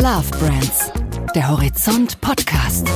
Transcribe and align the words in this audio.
Love 0.00 0.30
Brands, 0.38 0.92
der 1.34 1.50
Horizont 1.50 2.20
Podcast. 2.20 2.88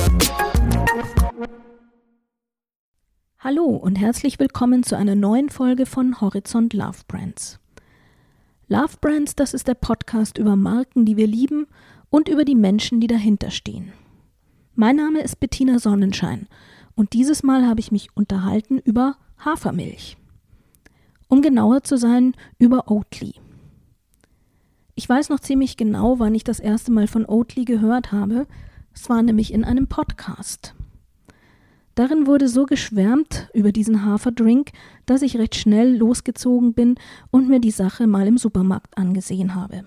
Hallo 3.39 3.65
und 3.65 3.97
herzlich 3.97 4.39
willkommen 4.39 4.83
zu 4.83 4.95
einer 4.95 5.13
neuen 5.13 5.49
Folge 5.49 5.85
von 5.85 6.21
Horizont 6.21 6.73
Love 6.73 6.99
Brands. 7.09 7.59
Love 8.69 8.95
Brands, 9.01 9.35
das 9.35 9.53
ist 9.53 9.67
der 9.67 9.73
Podcast 9.73 10.37
über 10.37 10.55
Marken, 10.55 11.03
die 11.03 11.17
wir 11.17 11.27
lieben 11.27 11.67
und 12.09 12.29
über 12.29 12.45
die 12.45 12.55
Menschen, 12.55 13.01
die 13.01 13.07
dahinter 13.07 13.51
stehen. 13.51 13.91
Mein 14.73 14.95
Name 14.95 15.19
ist 15.19 15.41
Bettina 15.41 15.79
Sonnenschein 15.79 16.47
und 16.95 17.11
dieses 17.11 17.43
Mal 17.43 17.67
habe 17.67 17.81
ich 17.81 17.91
mich 17.91 18.15
unterhalten 18.15 18.79
über 18.79 19.17
Hafermilch. 19.43 20.15
Um 21.27 21.41
genauer 21.41 21.83
zu 21.83 21.97
sein, 21.97 22.33
über 22.59 22.89
Oatly. 22.89 23.33
Ich 24.95 25.09
weiß 25.09 25.29
noch 25.29 25.39
ziemlich 25.39 25.75
genau, 25.75 26.19
wann 26.19 26.35
ich 26.35 26.43
das 26.43 26.59
erste 26.59 26.91
Mal 26.91 27.07
von 27.07 27.25
Oatly 27.25 27.65
gehört 27.65 28.11
habe. 28.11 28.45
Es 28.93 29.09
war 29.09 29.23
nämlich 29.23 29.51
in 29.51 29.63
einem 29.63 29.87
Podcast. 29.87 30.75
Darin 31.95 32.27
wurde 32.27 32.47
so 32.47 32.65
geschwärmt 32.65 33.49
über 33.53 33.71
diesen 33.71 34.05
Haferdrink, 34.05 34.71
dass 35.05 35.23
ich 35.23 35.37
recht 35.37 35.55
schnell 35.55 35.95
losgezogen 35.97 36.73
bin 36.73 36.95
und 37.31 37.49
mir 37.49 37.59
die 37.59 37.71
Sache 37.71 38.05
mal 38.05 38.27
im 38.27 38.37
Supermarkt 38.37 38.97
angesehen 38.97 39.55
habe. 39.55 39.83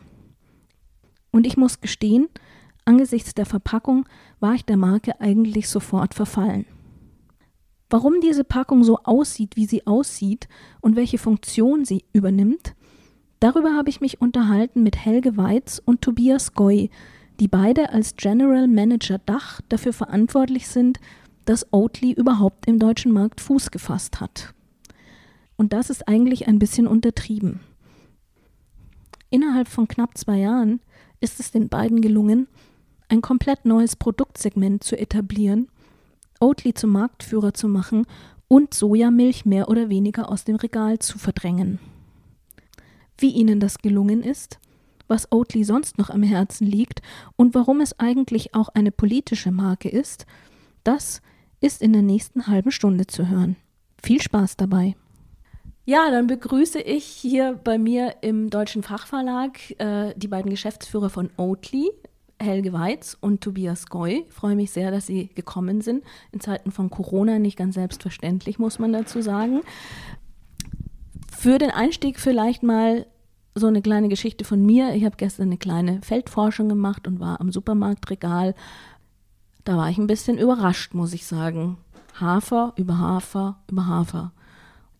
Und 1.30 1.46
ich 1.46 1.56
muss 1.56 1.80
gestehen, 1.80 2.28
angesichts 2.84 3.34
der 3.34 3.46
Verpackung 3.46 4.08
war 4.40 4.54
ich 4.54 4.64
der 4.64 4.76
Marke 4.76 5.20
eigentlich 5.20 5.68
sofort 5.68 6.14
verfallen. 6.14 6.66
Warum 7.90 8.20
diese 8.20 8.42
Packung 8.42 8.82
so 8.82 8.98
aussieht, 9.04 9.56
wie 9.56 9.66
sie 9.66 9.86
aussieht 9.86 10.48
und 10.80 10.96
welche 10.96 11.18
Funktion 11.18 11.84
sie 11.84 12.04
übernimmt, 12.12 12.74
Darüber 13.46 13.74
habe 13.74 13.90
ich 13.90 14.00
mich 14.00 14.20
unterhalten 14.20 14.82
mit 14.82 14.96
Helge 14.96 15.36
Weitz 15.36 15.80
und 15.84 16.02
Tobias 16.02 16.54
Goy, 16.54 16.90
die 17.38 17.46
beide 17.46 17.90
als 17.90 18.16
General 18.16 18.66
Manager 18.66 19.18
Dach 19.18 19.60
dafür 19.68 19.92
verantwortlich 19.92 20.66
sind, 20.66 20.98
dass 21.44 21.72
Oatly 21.72 22.10
überhaupt 22.10 22.66
im 22.66 22.80
deutschen 22.80 23.12
Markt 23.12 23.40
Fuß 23.40 23.70
gefasst 23.70 24.18
hat. 24.18 24.52
Und 25.56 25.72
das 25.72 25.90
ist 25.90 26.08
eigentlich 26.08 26.48
ein 26.48 26.58
bisschen 26.58 26.88
untertrieben. 26.88 27.60
Innerhalb 29.30 29.68
von 29.68 29.86
knapp 29.86 30.18
zwei 30.18 30.38
Jahren 30.38 30.80
ist 31.20 31.38
es 31.38 31.52
den 31.52 31.68
beiden 31.68 32.00
gelungen, 32.00 32.48
ein 33.08 33.20
komplett 33.20 33.64
neues 33.64 33.94
Produktsegment 33.94 34.82
zu 34.82 34.98
etablieren, 34.98 35.68
Oatly 36.40 36.74
zum 36.74 36.90
Marktführer 36.90 37.54
zu 37.54 37.68
machen 37.68 38.06
und 38.48 38.74
Sojamilch 38.74 39.44
mehr 39.44 39.68
oder 39.68 39.88
weniger 39.88 40.32
aus 40.32 40.42
dem 40.42 40.56
Regal 40.56 40.98
zu 40.98 41.16
verdrängen 41.16 41.78
wie 43.18 43.30
ihnen 43.30 43.60
das 43.60 43.78
gelungen 43.78 44.22
ist, 44.22 44.58
was 45.08 45.30
Oatly 45.30 45.64
sonst 45.64 45.98
noch 45.98 46.10
am 46.10 46.22
Herzen 46.22 46.66
liegt 46.66 47.00
und 47.36 47.54
warum 47.54 47.80
es 47.80 47.98
eigentlich 47.98 48.54
auch 48.54 48.68
eine 48.70 48.90
politische 48.90 49.52
Marke 49.52 49.88
ist, 49.88 50.26
das 50.84 51.20
ist 51.60 51.82
in 51.82 51.92
der 51.92 52.02
nächsten 52.02 52.46
halben 52.46 52.70
Stunde 52.70 53.06
zu 53.06 53.28
hören. 53.28 53.56
Viel 54.02 54.20
Spaß 54.20 54.56
dabei. 54.56 54.94
Ja, 55.84 56.10
dann 56.10 56.26
begrüße 56.26 56.80
ich 56.80 57.04
hier 57.04 57.60
bei 57.62 57.78
mir 57.78 58.16
im 58.20 58.50
Deutschen 58.50 58.82
Fachverlag 58.82 59.58
äh, 59.78 60.14
die 60.16 60.26
beiden 60.26 60.50
Geschäftsführer 60.50 61.10
von 61.10 61.30
Oatly, 61.36 61.90
Helge 62.40 62.72
Weitz 62.72 63.16
und 63.20 63.40
Tobias 63.40 63.86
Goy. 63.86 64.24
Ich 64.28 64.34
freue 64.34 64.56
mich 64.56 64.72
sehr, 64.72 64.90
dass 64.90 65.06
Sie 65.06 65.28
gekommen 65.28 65.80
sind. 65.80 66.04
In 66.32 66.40
Zeiten 66.40 66.72
von 66.72 66.90
Corona 66.90 67.38
nicht 67.38 67.56
ganz 67.56 67.76
selbstverständlich, 67.76 68.58
muss 68.58 68.80
man 68.80 68.92
dazu 68.92 69.22
sagen. 69.22 69.60
Für 71.36 71.58
den 71.58 71.70
Einstieg 71.70 72.18
vielleicht 72.18 72.62
mal 72.62 73.06
so 73.54 73.66
eine 73.66 73.82
kleine 73.82 74.08
Geschichte 74.08 74.44
von 74.44 74.64
mir. 74.64 74.94
Ich 74.94 75.04
habe 75.04 75.18
gestern 75.18 75.48
eine 75.48 75.58
kleine 75.58 76.00
Feldforschung 76.00 76.68
gemacht 76.68 77.06
und 77.06 77.20
war 77.20 77.42
am 77.42 77.52
Supermarktregal. 77.52 78.54
Da 79.62 79.76
war 79.76 79.90
ich 79.90 79.98
ein 79.98 80.06
bisschen 80.06 80.38
überrascht, 80.38 80.94
muss 80.94 81.12
ich 81.12 81.26
sagen. 81.26 81.76
Hafer 82.18 82.72
über 82.76 82.98
Hafer 82.98 83.58
über 83.70 83.86
Hafer. 83.86 84.32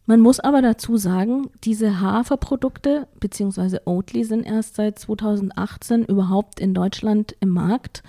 Man 0.04 0.20
muss 0.20 0.38
aber 0.38 0.60
dazu 0.60 0.98
sagen, 0.98 1.48
diese 1.64 2.00
Haferprodukte 2.00 3.08
bzw. 3.18 3.78
Oatly 3.86 4.22
sind 4.24 4.44
erst 4.44 4.76
seit 4.76 4.98
2018 4.98 6.04
überhaupt 6.04 6.60
in 6.60 6.74
Deutschland 6.74 7.34
im 7.40 7.48
Markt. 7.48 8.02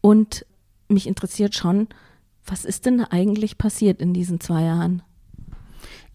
Und 0.00 0.46
mich 0.88 1.08
interessiert 1.08 1.56
schon, 1.56 1.88
was 2.46 2.64
ist 2.64 2.86
denn 2.86 3.04
eigentlich 3.04 3.58
passiert 3.58 4.00
in 4.00 4.14
diesen 4.14 4.38
zwei 4.38 4.62
Jahren? 4.62 5.02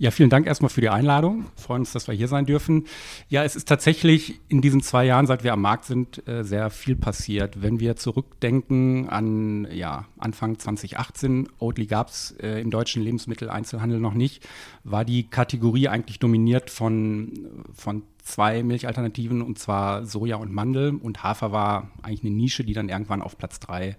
Ja, 0.01 0.11
vielen 0.11 0.29
Dank 0.29 0.47
erstmal 0.47 0.69
für 0.69 0.79
die 0.79 0.87
Einladung. 0.87 1.47
Freuen 1.57 1.81
uns, 1.81 1.91
dass 1.91 2.07
wir 2.07 2.15
hier 2.15 2.29
sein 2.29 2.45
dürfen. 2.45 2.85
Ja, 3.27 3.43
es 3.43 3.57
ist 3.57 3.67
tatsächlich 3.67 4.39
in 4.47 4.61
diesen 4.61 4.81
zwei 4.81 5.03
Jahren, 5.03 5.27
seit 5.27 5.43
wir 5.43 5.51
am 5.51 5.61
Markt 5.61 5.83
sind, 5.83 6.25
äh, 6.25 6.45
sehr 6.45 6.69
viel 6.69 6.95
passiert. 6.95 7.61
Wenn 7.61 7.81
wir 7.81 7.97
zurückdenken 7.97 9.09
an 9.09 9.67
ja, 9.69 10.05
Anfang 10.17 10.57
2018, 10.57 11.49
Oatly 11.59 11.85
gab 11.85 12.07
es 12.07 12.31
äh, 12.41 12.61
im 12.61 12.71
deutschen 12.71 13.03
Lebensmitteleinzelhandel 13.03 13.99
noch 13.99 14.13
nicht, 14.13 14.47
war 14.85 15.03
die 15.03 15.23
Kategorie 15.23 15.89
eigentlich 15.89 16.19
dominiert 16.19 16.69
von, 16.69 17.33
von 17.73 18.03
zwei 18.23 18.63
Milchalternativen, 18.63 19.41
und 19.41 19.59
zwar 19.59 20.05
Soja 20.05 20.37
und 20.37 20.53
Mandel. 20.53 20.95
Und 20.95 21.23
Hafer 21.23 21.51
war 21.51 21.91
eigentlich 22.03 22.23
eine 22.23 22.31
Nische, 22.31 22.63
die 22.63 22.73
dann 22.73 22.87
irgendwann 22.87 23.21
auf 23.21 23.37
Platz 23.37 23.59
drei 23.59 23.97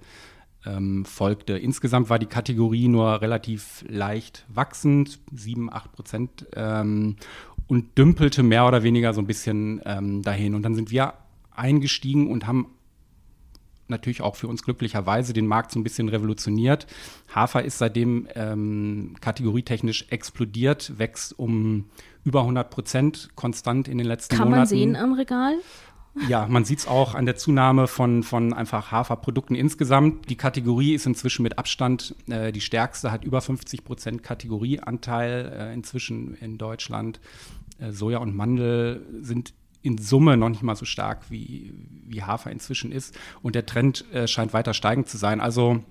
ähm, 0.66 1.04
folgte. 1.04 1.56
Insgesamt 1.56 2.10
war 2.10 2.18
die 2.18 2.26
Kategorie 2.26 2.88
nur 2.88 3.20
relativ 3.20 3.84
leicht 3.88 4.44
wachsend, 4.48 5.20
7, 5.32 5.72
8 5.72 5.92
Prozent, 5.92 6.46
ähm, 6.54 7.16
und 7.66 7.96
dümpelte 7.96 8.42
mehr 8.42 8.66
oder 8.66 8.82
weniger 8.82 9.14
so 9.14 9.20
ein 9.20 9.28
bisschen 9.28 9.80
ähm, 9.84 10.22
dahin. 10.22 10.56
Und 10.56 10.62
dann 10.62 10.74
sind 10.74 10.90
wir 10.90 11.14
eingestiegen 11.52 12.28
und 12.28 12.46
haben 12.46 12.66
natürlich 13.90 14.22
auch 14.22 14.36
für 14.36 14.48
uns 14.48 14.62
glücklicherweise 14.62 15.32
den 15.32 15.46
Markt 15.46 15.72
so 15.72 15.78
ein 15.78 15.84
bisschen 15.84 16.08
revolutioniert. 16.08 16.86
Hafer 17.34 17.64
ist 17.64 17.78
seitdem 17.78 18.28
ähm, 18.34 19.14
kategorietechnisch 19.20 20.06
explodiert, 20.10 20.98
wächst 20.98 21.38
um 21.38 21.86
über 22.24 22.40
100 22.40 22.70
Prozent 22.70 23.30
konstant 23.34 23.88
in 23.88 23.98
den 23.98 24.06
letzten 24.06 24.36
Kann 24.36 24.50
Monaten. 24.50 24.68
Kann 24.68 24.78
man 24.78 24.94
sehen 24.94 24.96
am 24.96 25.12
Regal? 25.12 25.54
Ja, 26.28 26.46
man 26.48 26.64
sieht 26.64 26.80
es 26.80 26.86
auch 26.88 27.14
an 27.14 27.24
der 27.24 27.36
Zunahme 27.36 27.86
von, 27.86 28.22
von 28.22 28.52
einfach 28.52 28.90
Haferprodukten 28.90 29.54
insgesamt. 29.54 30.28
Die 30.28 30.36
Kategorie 30.36 30.94
ist 30.94 31.06
inzwischen 31.06 31.42
mit 31.44 31.58
Abstand 31.58 32.14
äh, 32.28 32.50
die 32.52 32.60
stärkste, 32.60 33.12
hat 33.12 33.24
über 33.24 33.40
50 33.40 33.84
Prozent 33.84 34.22
Kategorieanteil 34.22 35.52
äh, 35.56 35.74
inzwischen 35.74 36.34
in 36.34 36.58
Deutschland. 36.58 37.20
Äh, 37.78 37.92
Soja 37.92 38.18
und 38.18 38.34
Mandel 38.34 39.06
sind 39.20 39.54
in 39.82 39.98
Summe 39.98 40.36
noch 40.36 40.48
nicht 40.48 40.62
mal 40.62 40.76
so 40.76 40.84
stark, 40.84 41.30
wie, 41.30 41.72
wie 42.06 42.22
Hafer 42.22 42.50
inzwischen 42.50 42.92
ist. 42.92 43.16
Und 43.40 43.54
der 43.54 43.66
Trend 43.66 44.04
äh, 44.12 44.26
scheint 44.26 44.52
weiter 44.52 44.74
steigend 44.74 45.08
zu 45.08 45.16
sein. 45.16 45.40
Also 45.40 45.82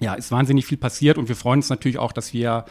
ja, 0.00 0.14
ist 0.14 0.30
wahnsinnig 0.30 0.64
viel 0.64 0.78
passiert 0.78 1.18
und 1.18 1.28
wir 1.28 1.36
freuen 1.36 1.58
uns 1.58 1.68
natürlich 1.68 1.98
auch, 1.98 2.12
dass 2.12 2.32
wir 2.32 2.64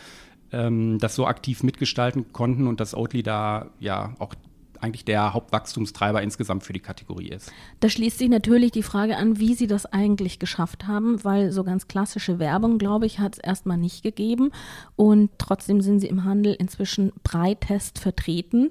ähm, 0.51 0.97
das 0.97 1.13
so 1.13 1.27
aktiv 1.27 1.61
mitgestalten 1.61 2.33
konnten 2.33 2.67
und 2.67 2.79
dass 2.79 2.95
Oatly 2.95 3.21
da 3.21 3.67
ja 3.79 4.15
auch 4.17 4.33
eigentlich 4.81 5.05
der 5.05 5.33
Hauptwachstumstreiber 5.33 6.21
insgesamt 6.21 6.63
für 6.63 6.73
die 6.73 6.79
Kategorie 6.79 7.29
ist. 7.29 7.51
Da 7.79 7.89
schließt 7.89 8.17
sich 8.17 8.29
natürlich 8.29 8.71
die 8.71 8.83
Frage 8.83 9.17
an, 9.17 9.39
wie 9.39 9.53
Sie 9.53 9.67
das 9.67 9.85
eigentlich 9.85 10.39
geschafft 10.39 10.87
haben, 10.87 11.23
weil 11.23 11.51
so 11.51 11.63
ganz 11.63 11.87
klassische 11.87 12.39
Werbung, 12.39 12.77
glaube 12.77 13.05
ich, 13.05 13.19
hat 13.19 13.33
es 13.33 13.39
erstmal 13.39 13.77
nicht 13.77 14.03
gegeben 14.03 14.51
und 14.95 15.31
trotzdem 15.37 15.81
sind 15.81 15.99
Sie 15.99 16.07
im 16.07 16.23
Handel 16.23 16.53
inzwischen 16.53 17.11
breitest 17.23 17.99
vertreten. 17.99 18.69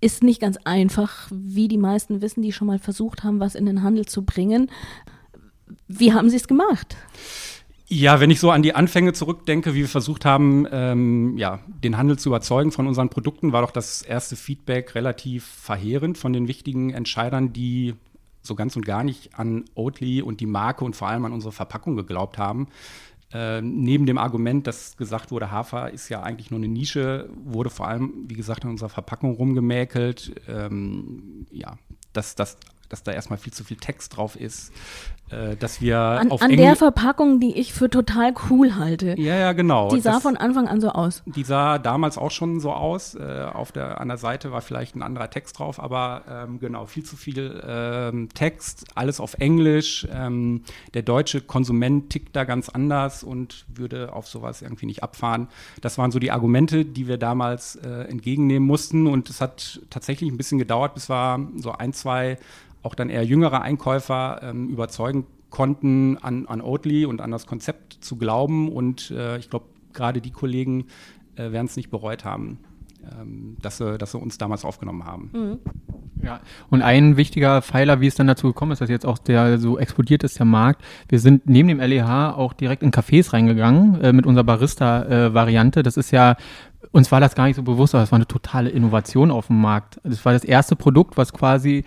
Ist 0.00 0.22
nicht 0.22 0.40
ganz 0.40 0.56
einfach, 0.64 1.28
wie 1.30 1.68
die 1.68 1.78
meisten 1.78 2.22
wissen, 2.22 2.42
die 2.42 2.52
schon 2.52 2.66
mal 2.66 2.78
versucht 2.78 3.22
haben, 3.22 3.40
was 3.40 3.54
in 3.54 3.66
den 3.66 3.82
Handel 3.82 4.06
zu 4.06 4.24
bringen. 4.24 4.70
Wie 5.88 6.14
haben 6.14 6.30
Sie 6.30 6.36
es 6.36 6.48
gemacht? 6.48 6.96
Ja, 7.92 8.20
wenn 8.20 8.30
ich 8.30 8.38
so 8.38 8.52
an 8.52 8.62
die 8.62 8.76
Anfänge 8.76 9.12
zurückdenke, 9.14 9.74
wie 9.74 9.80
wir 9.80 9.88
versucht 9.88 10.24
haben, 10.24 10.64
ähm, 10.70 11.36
ja, 11.36 11.58
den 11.66 11.96
Handel 11.96 12.16
zu 12.20 12.28
überzeugen 12.28 12.70
von 12.70 12.86
unseren 12.86 13.08
Produkten, 13.08 13.52
war 13.52 13.62
doch 13.62 13.72
das 13.72 14.02
erste 14.02 14.36
Feedback 14.36 14.94
relativ 14.94 15.44
verheerend 15.44 16.16
von 16.16 16.32
den 16.32 16.46
wichtigen 16.46 16.90
Entscheidern, 16.90 17.52
die 17.52 17.96
so 18.42 18.54
ganz 18.54 18.76
und 18.76 18.86
gar 18.86 19.02
nicht 19.02 19.34
an 19.34 19.64
Oatly 19.74 20.22
und 20.22 20.38
die 20.40 20.46
Marke 20.46 20.84
und 20.84 20.94
vor 20.94 21.08
allem 21.08 21.24
an 21.24 21.32
unsere 21.32 21.50
Verpackung 21.50 21.96
geglaubt 21.96 22.38
haben. 22.38 22.68
Äh, 23.32 23.60
neben 23.60 24.06
dem 24.06 24.18
Argument, 24.18 24.68
dass 24.68 24.96
gesagt 24.96 25.32
wurde, 25.32 25.50
Hafer 25.50 25.90
ist 25.90 26.08
ja 26.10 26.22
eigentlich 26.22 26.52
nur 26.52 26.60
eine 26.60 26.68
Nische, 26.68 27.28
wurde 27.44 27.70
vor 27.70 27.88
allem, 27.88 28.26
wie 28.28 28.34
gesagt, 28.34 28.64
an 28.64 28.70
unserer 28.70 28.88
Verpackung 28.88 29.34
rumgemäkelt. 29.34 30.40
Ähm, 30.46 31.44
ja, 31.50 31.76
dass 32.12 32.36
das 32.36 32.56
dass 32.90 33.02
da 33.04 33.12
erstmal 33.12 33.38
viel 33.38 33.52
zu 33.52 33.64
viel 33.64 33.78
Text 33.78 34.16
drauf 34.16 34.36
ist, 34.36 34.72
dass 35.58 35.80
wir 35.80 35.98
an, 35.98 36.30
auf 36.30 36.42
an 36.42 36.56
der 36.56 36.76
Verpackung, 36.76 37.40
die 37.40 37.56
ich 37.56 37.72
für 37.72 37.88
total 37.88 38.34
cool 38.48 38.74
halte. 38.74 39.14
Ja, 39.18 39.36
ja, 39.36 39.52
genau. 39.52 39.90
Die 39.90 40.00
sah 40.00 40.14
das, 40.14 40.22
von 40.22 40.36
Anfang 40.36 40.68
an 40.68 40.80
so 40.80 40.90
aus. 40.90 41.22
Die 41.26 41.44
sah 41.44 41.78
damals 41.78 42.18
auch 42.18 42.30
schon 42.30 42.60
so 42.60 42.72
aus. 42.72 43.14
Äh, 43.14 43.46
auf 43.52 43.72
der, 43.72 44.00
an 44.00 44.08
der 44.08 44.16
Seite 44.16 44.52
war 44.52 44.60
vielleicht 44.60 44.96
ein 44.96 45.02
anderer 45.02 45.30
Text 45.30 45.58
drauf, 45.58 45.80
aber 45.80 46.22
ähm, 46.28 46.60
genau, 46.60 46.86
viel 46.86 47.04
zu 47.04 47.16
viel 47.16 47.62
ähm, 47.66 48.28
Text, 48.34 48.86
alles 48.94 49.20
auf 49.20 49.34
Englisch. 49.34 50.06
Ähm, 50.12 50.62
der 50.94 51.02
deutsche 51.02 51.40
Konsument 51.40 52.10
tickt 52.10 52.34
da 52.34 52.44
ganz 52.44 52.68
anders 52.68 53.22
und 53.22 53.66
würde 53.68 54.12
auf 54.12 54.26
sowas 54.26 54.62
irgendwie 54.62 54.86
nicht 54.86 55.02
abfahren. 55.02 55.48
Das 55.80 55.98
waren 55.98 56.10
so 56.10 56.18
die 56.18 56.30
Argumente, 56.30 56.84
die 56.84 57.06
wir 57.06 57.18
damals 57.18 57.76
äh, 57.76 58.04
entgegennehmen 58.08 58.66
mussten 58.66 59.06
und 59.06 59.30
es 59.30 59.40
hat 59.40 59.80
tatsächlich 59.90 60.30
ein 60.30 60.36
bisschen 60.36 60.58
gedauert, 60.58 60.94
bis 60.94 61.08
wir 61.08 61.48
so 61.56 61.72
ein, 61.72 61.92
zwei 61.92 62.38
auch 62.82 62.94
dann 62.94 63.10
eher 63.10 63.24
jüngere 63.24 63.62
Einkäufer 63.62 64.40
ähm, 64.42 64.68
überzeugen 64.68 65.19
konnten, 65.50 66.16
an, 66.18 66.46
an 66.46 66.60
Oatly 66.60 67.04
und 67.04 67.20
an 67.20 67.30
das 67.30 67.46
Konzept 67.46 67.98
zu 68.00 68.16
glauben. 68.16 68.70
Und 68.70 69.10
äh, 69.10 69.38
ich 69.38 69.50
glaube, 69.50 69.66
gerade 69.92 70.20
die 70.20 70.30
Kollegen 70.30 70.86
äh, 71.36 71.52
werden 71.52 71.66
es 71.66 71.76
nicht 71.76 71.90
bereut 71.90 72.24
haben, 72.24 72.60
ähm, 73.04 73.56
dass, 73.60 73.78
sie, 73.78 73.98
dass 73.98 74.12
sie 74.12 74.18
uns 74.18 74.38
damals 74.38 74.64
aufgenommen 74.64 75.04
haben. 75.04 75.30
Mhm. 75.32 75.58
Ja, 76.22 76.40
und 76.68 76.82
ein 76.82 77.16
wichtiger 77.16 77.62
Pfeiler, 77.62 78.00
wie 78.02 78.06
es 78.06 78.14
dann 78.14 78.26
dazu 78.26 78.48
gekommen 78.48 78.72
ist, 78.72 78.82
dass 78.82 78.90
jetzt 78.90 79.06
auch 79.06 79.16
der 79.16 79.58
so 79.58 79.78
explodiert 79.78 80.22
ist, 80.22 80.38
der 80.38 80.44
Markt. 80.44 80.82
Wir 81.08 81.18
sind 81.18 81.48
neben 81.48 81.68
dem 81.68 81.80
LEH 81.80 82.34
auch 82.36 82.52
direkt 82.52 82.82
in 82.82 82.90
Cafés 82.90 83.32
reingegangen 83.32 84.00
äh, 84.02 84.12
mit 84.12 84.26
unserer 84.26 84.44
Barista-Variante. 84.44 85.80
Äh, 85.80 85.82
das 85.82 85.96
ist 85.96 86.10
ja 86.10 86.36
uns 86.92 87.12
war 87.12 87.20
das 87.20 87.34
gar 87.34 87.46
nicht 87.46 87.56
so 87.56 87.62
bewusst, 87.62 87.94
aber 87.94 88.04
es 88.04 88.10
war 88.10 88.16
eine 88.16 88.26
totale 88.26 88.70
Innovation 88.70 89.30
auf 89.30 89.46
dem 89.46 89.60
Markt. 89.60 90.00
Das 90.02 90.24
war 90.24 90.32
das 90.32 90.44
erste 90.44 90.76
Produkt, 90.76 91.16
was 91.16 91.32
quasi 91.32 91.84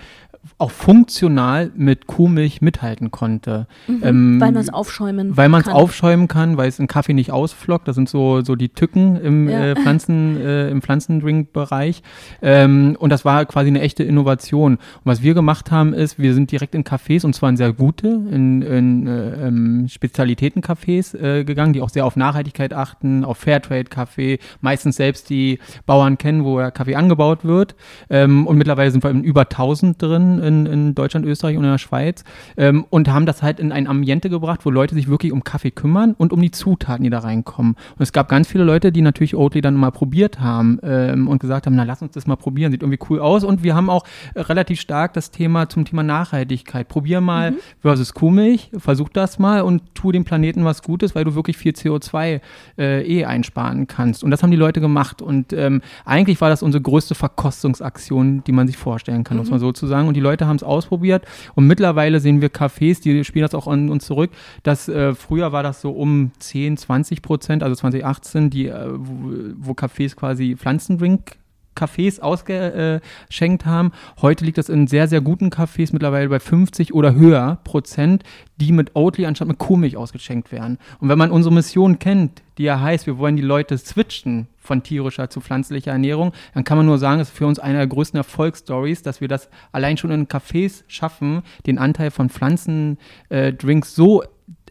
auch 0.57 0.71
funktional 0.71 1.71
mit 1.75 2.05
Kuhmilch 2.07 2.61
mithalten 2.61 3.11
konnte. 3.11 3.67
Mhm, 3.87 4.01
ähm, 4.03 4.41
weil 4.41 4.51
man 4.51 4.61
es 4.61 4.73
aufschäumen 4.73 5.37
Weil 5.37 5.49
man 5.49 5.61
es 5.61 5.67
aufschäumen 5.67 6.27
kann, 6.27 6.57
weil 6.57 6.67
es 6.67 6.79
in 6.79 6.87
Kaffee 6.87 7.13
nicht 7.13 7.31
ausflockt. 7.31 7.87
Das 7.87 7.95
sind 7.95 8.09
so, 8.09 8.41
so 8.41 8.55
die 8.55 8.69
Tücken 8.69 9.15
im 9.15 9.49
ja. 9.49 9.67
äh, 9.67 9.75
Pflanzen, 9.75 10.39
äh, 10.41 10.69
im 10.69 10.81
Pflanzendrink-Bereich. 10.81 12.03
Ähm, 12.41 12.97
und 12.99 13.09
das 13.09 13.23
war 13.23 13.45
quasi 13.45 13.69
eine 13.69 13.81
echte 13.81 14.03
Innovation. 14.03 14.73
Und 14.75 14.79
was 15.05 15.23
wir 15.23 15.33
gemacht 15.33 15.71
haben, 15.71 15.93
ist, 15.93 16.19
wir 16.19 16.33
sind 16.33 16.51
direkt 16.51 16.75
in 16.75 16.83
Cafés, 16.83 17.25
und 17.25 17.33
zwar 17.33 17.49
in 17.49 17.57
sehr 17.57 17.71
gute, 17.71 18.07
in, 18.07 18.61
in 18.61 19.07
äh, 19.07 19.47
ähm, 19.47 19.87
Spezialitäten-Cafés 19.87 21.17
äh, 21.17 21.43
gegangen, 21.45 21.73
die 21.73 21.81
auch 21.81 21.89
sehr 21.89 22.05
auf 22.05 22.17
Nachhaltigkeit 22.17 22.73
achten, 22.73 23.23
auf 23.23 23.37
Fairtrade-Kaffee, 23.37 24.39
meistens 24.59 24.97
selbst 24.97 25.29
die 25.29 25.59
Bauern 25.85 26.17
kennen, 26.17 26.43
wo 26.43 26.59
der 26.59 26.71
Kaffee 26.71 26.95
angebaut 26.95 27.45
wird. 27.45 27.75
Ähm, 28.09 28.45
und 28.45 28.57
mittlerweile 28.57 28.91
sind 28.91 29.03
wir 29.03 29.09
in 29.09 29.23
über 29.23 29.41
1000 29.41 30.01
drin 30.01 30.32
in, 30.39 30.65
in 30.65 30.95
Deutschland, 30.95 31.25
Österreich 31.25 31.57
und 31.57 31.63
in 31.63 31.71
der 31.71 31.77
Schweiz 31.77 32.23
ähm, 32.57 32.85
und 32.89 33.09
haben 33.09 33.25
das 33.25 33.41
halt 33.41 33.59
in 33.59 33.71
ein 33.71 33.87
Ambiente 33.87 34.29
gebracht, 34.29 34.61
wo 34.63 34.69
Leute 34.69 34.95
sich 34.95 35.07
wirklich 35.07 35.31
um 35.31 35.43
Kaffee 35.43 35.71
kümmern 35.71 36.13
und 36.17 36.33
um 36.33 36.41
die 36.41 36.51
Zutaten, 36.51 37.03
die 37.03 37.09
da 37.09 37.19
reinkommen. 37.19 37.73
Und 37.73 38.01
es 38.01 38.13
gab 38.13 38.29
ganz 38.29 38.47
viele 38.47 38.63
Leute, 38.63 38.91
die 38.91 39.01
natürlich 39.01 39.35
Oatly 39.35 39.61
dann 39.61 39.75
mal 39.75 39.91
probiert 39.91 40.39
haben 40.39 40.79
ähm, 40.83 41.27
und 41.27 41.39
gesagt 41.39 41.65
haben, 41.65 41.75
na 41.75 41.83
lass 41.83 42.01
uns 42.01 42.13
das 42.13 42.27
mal 42.27 42.35
probieren, 42.35 42.71
sieht 42.71 42.81
irgendwie 42.81 42.99
cool 43.09 43.19
aus. 43.19 43.43
Und 43.43 43.63
wir 43.63 43.75
haben 43.75 43.89
auch 43.89 44.03
relativ 44.35 44.79
stark 44.79 45.13
das 45.13 45.31
Thema 45.31 45.69
zum 45.69 45.85
Thema 45.85 46.03
Nachhaltigkeit. 46.03 46.87
Probier 46.87 47.21
mal 47.21 47.51
mhm. 47.51 47.57
versus 47.81 48.13
Kuhmilch, 48.13 48.71
versuch 48.77 49.09
das 49.09 49.39
mal 49.39 49.61
und 49.61 49.81
tu 49.95 50.11
dem 50.11 50.23
Planeten 50.23 50.65
was 50.65 50.81
Gutes, 50.81 51.15
weil 51.15 51.23
du 51.23 51.35
wirklich 51.35 51.57
viel 51.57 51.73
CO2 51.73 52.41
äh, 52.77 53.01
eh 53.03 53.25
einsparen 53.25 53.87
kannst. 53.87 54.23
Und 54.23 54.31
das 54.31 54.43
haben 54.43 54.51
die 54.51 54.57
Leute 54.57 54.81
gemacht. 54.81 55.21
Und 55.21 55.53
ähm, 55.53 55.81
eigentlich 56.05 56.39
war 56.41 56.49
das 56.49 56.63
unsere 56.63 56.81
größte 56.81 57.15
Verkostungsaktion, 57.15 58.43
die 58.43 58.51
man 58.51 58.67
sich 58.67 58.77
vorstellen 58.77 59.23
kann, 59.23 59.37
mhm. 59.37 59.41
muss 59.41 59.49
man 59.49 59.59
sozusagen. 59.59 60.07
Und 60.07 60.15
die 60.15 60.19
Leute 60.23 60.47
haben 60.47 60.55
es 60.55 60.63
ausprobiert. 60.63 61.25
Und 61.55 61.67
mittlerweile 61.67 62.19
sehen 62.19 62.41
wir 62.41 62.49
Cafés, 62.49 63.01
die 63.01 63.23
spielen 63.23 63.43
das 63.43 63.53
auch 63.53 63.67
an 63.67 63.89
uns 63.89 64.05
zurück, 64.05 64.31
dass 64.63 64.87
äh, 64.87 65.13
früher 65.13 65.51
war 65.51 65.63
das 65.63 65.81
so 65.81 65.91
um 65.91 66.31
10, 66.39 66.77
20 66.77 67.21
Prozent, 67.21 67.63
also 67.63 67.75
2018, 67.75 68.49
die, 68.49 68.67
äh, 68.67 68.87
wo, 68.93 69.33
wo 69.57 69.71
Cafés 69.73 70.15
quasi 70.15 70.55
Pflanzendrink 70.55 71.37
Cafés 71.75 72.19
ausgeschenkt 72.19 73.65
haben. 73.65 73.91
Heute 74.21 74.45
liegt 74.45 74.57
das 74.57 74.69
in 74.69 74.87
sehr, 74.87 75.07
sehr 75.07 75.21
guten 75.21 75.49
Cafés 75.49 75.89
mittlerweile 75.91 76.29
bei 76.29 76.39
50 76.39 76.93
oder 76.93 77.15
höher 77.15 77.59
Prozent, 77.63 78.23
die 78.57 78.71
mit 78.71 78.95
Oatly 78.95 79.25
anstatt 79.25 79.47
mit 79.47 79.57
Kuhmilch 79.57 79.97
ausgeschenkt 79.97 80.51
werden. 80.51 80.77
Und 80.99 81.09
wenn 81.09 81.17
man 81.17 81.31
unsere 81.31 81.53
Mission 81.53 81.99
kennt, 81.99 82.41
die 82.57 82.63
ja 82.63 82.79
heißt, 82.79 83.07
wir 83.07 83.17
wollen 83.17 83.35
die 83.35 83.41
Leute 83.41 83.77
switchen 83.77 84.47
von 84.57 84.83
tierischer 84.83 85.29
zu 85.29 85.41
pflanzlicher 85.41 85.91
Ernährung, 85.91 86.31
dann 86.53 86.63
kann 86.63 86.77
man 86.77 86.85
nur 86.85 86.97
sagen, 86.97 87.19
es 87.19 87.29
ist 87.29 87.37
für 87.37 87.47
uns 87.47 87.59
eine 87.59 87.79
der 87.79 87.87
größten 87.87 88.17
Erfolgsstories, 88.17 89.01
dass 89.01 89.21
wir 89.21 89.27
das 89.27 89.49
allein 89.71 89.97
schon 89.97 90.11
in 90.11 90.27
Cafés 90.27 90.83
schaffen, 90.87 91.41
den 91.65 91.77
Anteil 91.77 92.11
von 92.11 92.29
Pflanzendrinks 92.29 93.91
äh, 93.91 93.95
so 93.95 94.23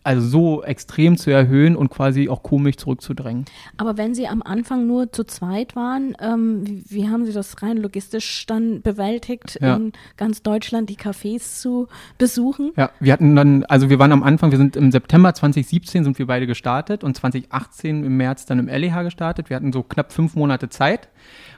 also 0.04 0.26
so 0.26 0.62
extrem 0.62 1.16
zu 1.16 1.30
erhöhen 1.30 1.76
und 1.76 1.90
quasi 1.90 2.28
auch 2.28 2.42
komisch 2.42 2.76
zurückzudrängen. 2.76 3.44
Aber 3.76 3.96
wenn 3.96 4.14
Sie 4.14 4.26
am 4.26 4.42
Anfang 4.42 4.86
nur 4.86 5.12
zu 5.12 5.24
zweit 5.24 5.76
waren, 5.76 6.16
ähm, 6.20 6.66
wie, 6.66 6.84
wie, 6.88 7.08
haben 7.08 7.24
Sie 7.24 7.32
das 7.32 7.62
rein 7.62 7.76
logistisch 7.76 8.46
dann 8.46 8.82
bewältigt, 8.82 9.58
ja. 9.60 9.76
in 9.76 9.92
ganz 10.16 10.42
Deutschland 10.42 10.90
die 10.90 10.96
Cafés 10.96 11.60
zu 11.60 11.88
besuchen? 12.18 12.72
Ja, 12.76 12.90
wir 13.00 13.12
hatten 13.12 13.36
dann, 13.36 13.64
also 13.64 13.90
wir 13.90 13.98
waren 13.98 14.12
am 14.12 14.22
Anfang, 14.22 14.50
wir 14.50 14.58
sind 14.58 14.76
im 14.76 14.90
September 14.90 15.34
2017 15.34 16.04
sind 16.04 16.18
wir 16.18 16.26
beide 16.26 16.46
gestartet 16.46 17.04
und 17.04 17.16
2018 17.16 18.04
im 18.04 18.16
März 18.16 18.46
dann 18.46 18.58
im 18.58 18.68
LEH 18.68 19.02
gestartet. 19.02 19.50
Wir 19.50 19.56
hatten 19.56 19.72
so 19.72 19.82
knapp 19.82 20.12
fünf 20.12 20.34
Monate 20.34 20.68
Zeit. 20.68 21.08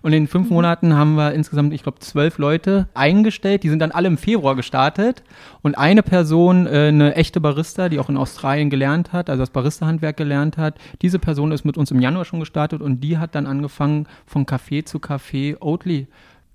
Und 0.03 0.13
in 0.13 0.29
fünf 0.29 0.49
mhm. 0.49 0.55
Monaten 0.55 0.95
haben 0.95 1.15
wir 1.15 1.33
insgesamt, 1.33 1.73
ich 1.73 1.83
glaube, 1.83 1.99
zwölf 2.01 2.37
Leute 2.39 2.89
eingestellt. 2.93 3.63
Die 3.63 3.71
sind 3.71 3.79
dann 3.79 3.91
alle 3.91 4.09
im 4.09 4.19
Februar 4.19 4.55
gestartet. 4.55 5.23
Und 5.63 5.79
eine 5.79 6.03
Person, 6.03 6.67
äh, 6.67 6.89
eine 6.89 7.15
echte 7.15 7.41
Barista, 7.41 7.89
die 7.89 7.99
auch 7.99 8.11
in 8.11 8.19
Australien 8.19 8.69
gelernt 8.69 9.13
hat, 9.13 9.31
also 9.31 9.43
das 9.43 9.51
Barista-Handwerk 9.51 10.17
gelernt 10.17 10.59
hat, 10.59 10.77
diese 11.01 11.19
Person 11.19 11.53
ist 11.53 11.65
mit 11.65 11.79
uns 11.79 11.91
im 11.91 12.01
Januar 12.01 12.27
schon 12.27 12.41
gestartet 12.41 12.83
und 12.83 13.01
die 13.01 13.17
hat 13.17 13.35
dann 13.35 13.47
angefangen, 13.47 14.07
von 14.27 14.45
Café 14.45 14.85
zu 14.85 14.99
Café 14.99 15.57
Oatly 15.61 16.07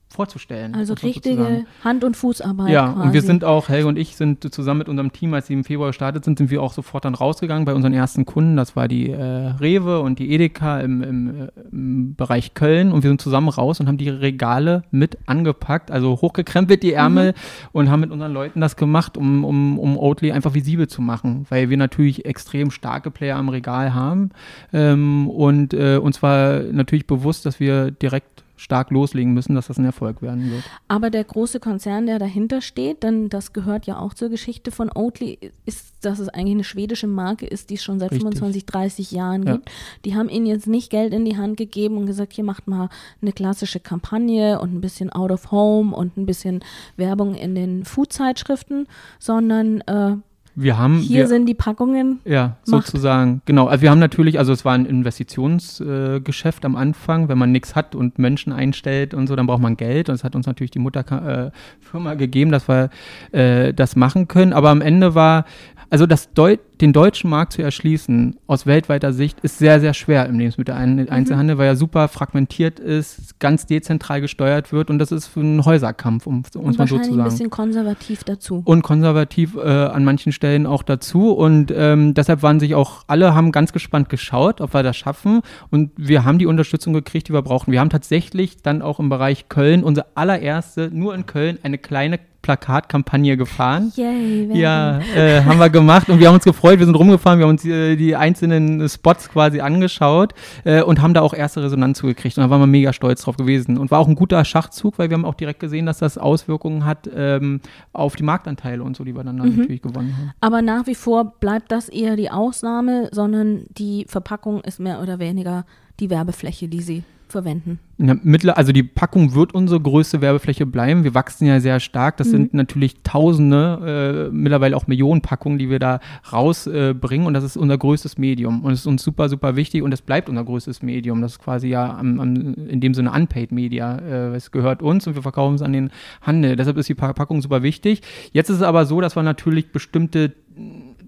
vorzustellen. 0.10 0.74
Also 0.74 0.96
richtige 0.96 1.66
Hand- 1.84 2.04
und 2.04 2.18
Fußarbeit. 2.18 2.70
Ja, 2.70 2.92
quasi. 2.92 3.08
und 3.08 3.14
wir 3.14 3.22
sind 3.22 3.44
auch, 3.44 3.70
Helge 3.70 3.88
und 3.88 3.98
ich 3.98 4.16
sind 4.16 4.54
zusammen 4.54 4.80
mit 4.80 4.90
unserem 4.90 5.14
Team, 5.14 5.34
als 5.36 5.48
sie 5.48 5.54
im 5.54 5.64
Februar 5.64 5.90
gestartet 5.90 6.26
sind, 6.26 6.40
sind 6.40 6.50
wir 6.50 6.64
auch 6.64 6.74
sofort 6.74 7.06
dann 7.06 7.14
rausgegangen 7.14 7.64
bei 7.64 7.76
unseren 7.76 7.94
ersten 7.94 8.26
Kunden. 8.26 8.58
Das 8.58 8.76
war 8.76 8.88
die 8.88 9.12
äh, 9.12 9.20
Rewe 9.20 10.00
und 10.02 10.18
die 10.18 10.32
Edeka 10.32 10.82
im, 10.82 11.04
im, 11.04 11.50
im, 11.72 12.16
Bereich 12.16 12.56
Köln 12.56 12.92
und 12.92 13.04
wir 13.04 13.10
sind 13.10 13.22
zusammen 13.22 13.50
raus 13.50 13.80
und 13.80 13.88
haben 13.88 13.98
die 13.98 14.10
Regale 14.10 14.84
mit 14.90 15.18
angepackt, 15.28 15.92
also 15.92 16.20
hochgekrempelt 16.22 16.82
die 16.82 16.94
Ärmel 16.94 17.32
mhm. 17.32 17.70
und 17.72 17.92
haben 17.92 18.00
mit 18.00 18.12
unseren 18.12 18.34
Leuten 18.34 18.62
das 18.62 18.76
gemacht, 18.76 19.16
um, 19.16 19.46
um, 19.46 19.78
um 19.78 19.96
Oatly 19.96 20.32
einfach 20.32 20.56
visibel 20.56 20.88
zu 20.88 21.04
machen, 21.04 21.46
weil 21.50 21.70
wir 21.70 21.78
natürlich 21.78 22.26
extrem 22.26 22.72
starke 22.72 23.12
Player 23.12 23.38
am 23.38 23.50
Regal 23.50 23.94
haben 23.94 24.32
ähm, 24.74 25.30
und 25.30 25.74
äh, 25.76 25.98
uns 25.98 26.24
war 26.24 26.62
natürlich 26.72 27.06
bewusst, 27.06 27.46
dass 27.46 27.60
wir 27.60 27.92
direkt 27.92 28.44
stark 28.60 28.92
loslegen 28.92 29.34
müssen, 29.34 29.56
dass 29.56 29.68
das 29.68 29.78
ein 29.78 29.86
Erfolg 29.86 30.22
werden 30.22 30.52
wird. 30.52 30.64
Aber 30.90 31.10
der 31.10 31.24
große 31.24 31.62
Konzern, 31.62 32.06
der 32.06 32.20
dahinter 32.20 32.62
steht, 32.62 33.04
denn 33.04 33.30
das 33.30 33.54
gehört 33.54 33.88
ja 33.88 33.98
auch 33.98 34.14
zur 34.14 34.30
Geschichte 34.30 34.72
von 34.72 34.92
Oatly, 34.94 35.40
ist, 35.66 35.94
dass 36.02 36.20
es 36.20 36.28
eigentlich 36.28 36.56
eine 36.56 36.64
schwedische 36.66 37.08
Marke 37.08 37.48
ist, 37.48 37.70
die 37.70 37.76
es 37.76 37.84
schon 37.84 38.00
seit 38.00 38.12
Richtig. 38.12 38.24
25, 38.24 38.66
30 38.66 39.12
Jahren 39.12 39.44
ja. 39.44 39.54
gibt. 39.54 39.72
Die 40.04 40.16
haben 40.16 40.28
ihnen 40.28 40.46
jetzt 40.46 40.68
nicht 40.68 40.90
Geld 40.90 41.14
in 41.14 41.24
die 41.24 41.38
Hand 41.38 41.56
gegeben 41.56 41.98
und 41.98 42.06
gesagt, 42.06 42.34
hier 42.34 42.44
macht 42.44 42.68
mal 42.68 42.90
eine 43.22 43.32
klassische 43.32 43.80
Kampagne 43.80 44.60
und 44.60 44.74
ein 44.74 44.82
bisschen 44.82 45.10
Out 45.10 45.32
of 45.32 45.52
Home 45.52 45.96
und 45.96 46.18
ein 46.18 46.26
bisschen 46.26 46.62
Werbung 46.98 47.36
in 47.36 47.56
den 47.56 47.86
Food-Zeitschriften, 47.86 48.88
sondern 49.20 49.82
äh, 49.82 50.18
wir 50.56 50.78
haben. 50.78 50.98
Hier 51.00 51.20
wir, 51.20 51.28
sind 51.28 51.46
die 51.46 51.54
Packungen. 51.54 52.20
Ja, 52.26 52.58
macht. 52.68 52.88
sozusagen. 52.88 53.42
Genau. 53.46 53.68
Also 53.68 53.82
wir 53.82 53.92
haben 53.92 54.00
natürlich, 54.00 54.40
also 54.40 54.52
es 54.52 54.66
war 54.66 54.74
ein 54.74 54.86
Investitionsgeschäft 54.86 56.64
äh, 56.64 56.66
am 56.66 56.76
Anfang. 56.76 57.30
Wenn 57.30 57.38
man 57.38 57.52
nichts 57.52 57.76
hat 57.76 57.96
und 57.96 58.20
Menschen 58.20 58.52
einstellt 58.54 59.14
und 59.14 59.28
so, 59.28 59.36
dann 59.36 59.48
braucht 59.48 59.62
man 59.62 59.78
Geld. 59.78 60.10
Und 60.10 60.16
das 60.16 60.24
hat 60.24 60.36
uns 60.36 60.48
natürlich 60.48 60.72
die 60.72 60.80
Mutterfirma 60.80 62.14
äh, 62.14 62.16
gegeben, 62.18 62.52
dass 62.52 62.68
wir 62.68 62.90
äh, 63.32 63.74
das 63.74 63.96
machen 63.96 64.28
können. 64.28 64.54
Aber 64.54 64.70
am 64.70 64.82
Ende 64.82 65.16
war, 65.16 65.46
also 65.90 66.06
das 66.06 66.34
Deut 66.34 66.60
den 66.82 66.94
deutschen 66.94 67.30
Markt 67.30 67.54
zu 67.54 67.62
erschließen, 67.62 68.38
aus 68.48 68.66
weltweiter 68.66 69.12
Sicht, 69.12 69.40
ist 69.42 69.58
sehr, 69.58 69.80
sehr 69.80 69.94
schwer 69.94 70.26
im 70.28 70.40
Lebensmitteleinzelhandel, 70.40 71.56
mhm. 71.56 71.60
weil 71.60 71.68
er 71.68 71.76
super 71.76 72.08
fragmentiert 72.08 72.80
ist, 72.80 73.40
ganz 73.40 73.66
dezentral 73.66 74.22
gesteuert 74.22 74.72
wird 74.72 74.90
und 74.90 75.00
das 75.00 75.12
ist 75.12 75.36
ein 75.36 75.66
Häuserkampf, 75.66 76.26
um 76.26 76.44
es 76.46 76.78
mal 76.78 76.88
so 76.88 76.98
zu 77.00 77.04
sagen. 77.04 77.20
ein 77.20 77.24
bisschen 77.26 77.50
konservativ 77.50 78.24
dazu. 78.24 78.62
Und 78.64 78.82
konservativ 78.82 79.56
äh, 79.56 79.60
an 79.60 80.06
manchen 80.06 80.32
Stellen 80.32 80.66
auch 80.66 80.84
dazu 80.84 81.32
und 81.32 81.74
ähm, 81.76 82.14
deshalb 82.14 82.44
waren 82.44 82.60
sich 82.60 82.76
auch, 82.76 83.04
alle 83.08 83.36
haben 83.36 83.52
ganz 83.52 83.74
gespannt 83.74 84.10
geschaut, 84.10 84.62
ob 84.62 84.74
wir 84.74 84.84
das 84.84 84.96
schaffen 84.96 85.42
und 85.70 85.92
wir 85.98 86.24
haben 86.24 86.40
die 86.40 86.46
Unterstützung 86.46 86.94
gekriegt, 86.94 87.28
die 87.28 87.34
wir 87.34 87.42
brauchen. 87.42 87.72
Wir 87.72 87.82
haben 87.82 87.90
tatsächlich 87.90 88.62
dann 88.62 88.82
auch 88.82 89.00
im 89.00 89.10
Bereich 89.10 89.50
Köln 89.50 89.84
unsere 89.84 90.08
allererste, 90.16 90.90
nur 90.94 91.14
in 91.14 91.26
Köln, 91.26 91.60
eine 91.64 91.78
kleine 91.78 92.20
Plakatkampagne 92.42 93.38
gefahren. 93.38 93.92
Yay, 93.96 94.50
ja, 94.54 95.00
äh, 95.16 95.44
haben 95.44 95.60
wir 95.60 95.70
gemacht 95.70 96.10
und 96.10 96.20
wir 96.20 96.28
haben 96.28 96.36
uns 96.36 96.44
gefreut. 96.44 96.80
Wir 96.80 96.86
sind 96.86 96.96
rumgefahren, 96.96 97.40
wir 97.40 97.46
haben 97.46 97.52
uns 97.52 97.66
äh, 97.66 97.96
die 97.96 98.16
einzelnen 98.16 98.88
Spots 98.88 99.30
quasi 99.30 99.60
angeschaut 99.60 100.34
äh, 100.64 100.82
und 100.82 101.02
haben 101.02 101.14
da 101.14 101.22
auch 101.22 101.34
erste 101.34 101.62
Resonanz 101.62 102.00
zugekriegt. 102.00 102.38
Und 102.38 102.44
da 102.44 102.50
waren 102.50 102.62
wir 102.62 102.68
mega 102.68 102.94
stolz 102.94 103.24
drauf 103.24 103.38
gewesen. 103.38 103.78
Und 103.78 103.92
war 103.92 104.00
auch 104.00 104.08
ein 104.08 104.16
guter 104.16 104.44
Schachzug, 104.46 104.98
weil 104.98 105.10
wir 105.10 105.16
haben 105.16 105.26
auch 105.26 105.36
direkt 105.36 105.60
gesehen, 105.60 105.86
dass 105.86 106.00
das 106.00 106.18
Auswirkungen 106.18 106.86
hat 106.86 107.10
ähm, 107.14 107.62
auf 107.94 108.16
die 108.16 108.24
Marktanteile 108.24 108.84
und 108.84 108.96
so, 108.96 109.04
die 109.04 109.16
wir 109.16 109.24
dann, 109.24 109.38
dann 109.38 109.50
mhm. 109.50 109.58
natürlich 109.58 109.82
gewonnen 109.82 110.16
haben. 110.18 110.32
Aber 110.42 110.62
nach 110.62 110.88
wie 110.88 110.96
vor 110.96 111.34
bleibt 111.40 111.72
das 111.72 111.90
eher 111.90 112.16
die 112.16 112.32
Ausnahme, 112.32 113.10
sondern 113.12 113.66
die 113.70 114.06
Verpackung 114.08 114.62
ist 114.62 114.80
mehr 114.80 115.02
oder 115.02 115.20
weniger 115.20 115.66
die 116.00 116.10
Werbefläche, 116.10 116.68
die 116.68 116.82
sie 116.82 117.04
verwenden. 117.32 117.80
Ja, 117.98 118.16
mittler, 118.24 118.58
also 118.58 118.72
die 118.72 118.84
Packung 118.84 119.34
wird 119.36 119.54
unsere 119.54 119.80
größte 119.80 120.22
Werbefläche 120.22 120.66
bleiben. 120.66 121.04
Wir 121.04 121.14
wachsen 121.14 121.46
ja 121.46 121.60
sehr 121.60 121.80
stark. 121.80 122.18
Das 122.18 122.28
mhm. 122.28 122.32
sind 122.32 122.54
natürlich 122.54 123.02
Tausende, 123.04 124.30
äh, 124.30 124.34
mittlerweile 124.34 124.76
auch 124.76 124.88
Millionen 124.88 125.22
Packungen, 125.22 125.58
die 125.58 125.70
wir 125.70 125.80
da 125.80 126.00
rausbringen. 126.32 127.26
Äh, 127.26 127.28
und 127.28 127.34
das 127.34 127.44
ist 127.44 127.58
unser 127.58 127.78
größtes 127.78 128.18
Medium. 128.18 128.64
Und 128.64 128.72
es 128.72 128.82
ist 128.82 128.88
uns 128.88 129.04
super, 129.04 129.30
super 129.30 129.56
wichtig. 129.56 129.84
Und 129.84 129.94
es 129.94 130.02
bleibt 130.02 130.30
unser 130.30 130.44
größtes 130.44 130.82
Medium. 130.82 131.22
Das 131.22 131.34
ist 131.34 131.40
quasi 131.40 131.68
ja 131.68 131.98
am, 131.98 132.20
am, 132.20 132.54
in 132.54 132.80
dem 132.82 132.94
Sinne 132.94 133.12
Unpaid 133.12 133.52
Media. 133.52 133.98
Äh, 133.98 134.36
es 134.36 134.52
gehört 134.52 134.82
uns 134.82 135.08
und 135.08 135.16
wir 135.16 135.22
verkaufen 135.22 135.56
es 135.56 135.62
an 135.62 135.74
den 135.74 135.92
Handel. 136.22 136.56
Deshalb 136.56 136.78
ist 136.78 136.90
die 136.90 136.96
Packung 136.96 137.42
super 137.42 137.64
wichtig. 137.64 138.02
Jetzt 138.32 138.50
ist 138.50 138.58
es 138.58 138.64
aber 138.64 138.86
so, 138.86 139.02
dass 139.02 139.16
wir 139.16 139.24
natürlich 139.24 139.72
bestimmte 139.72 140.34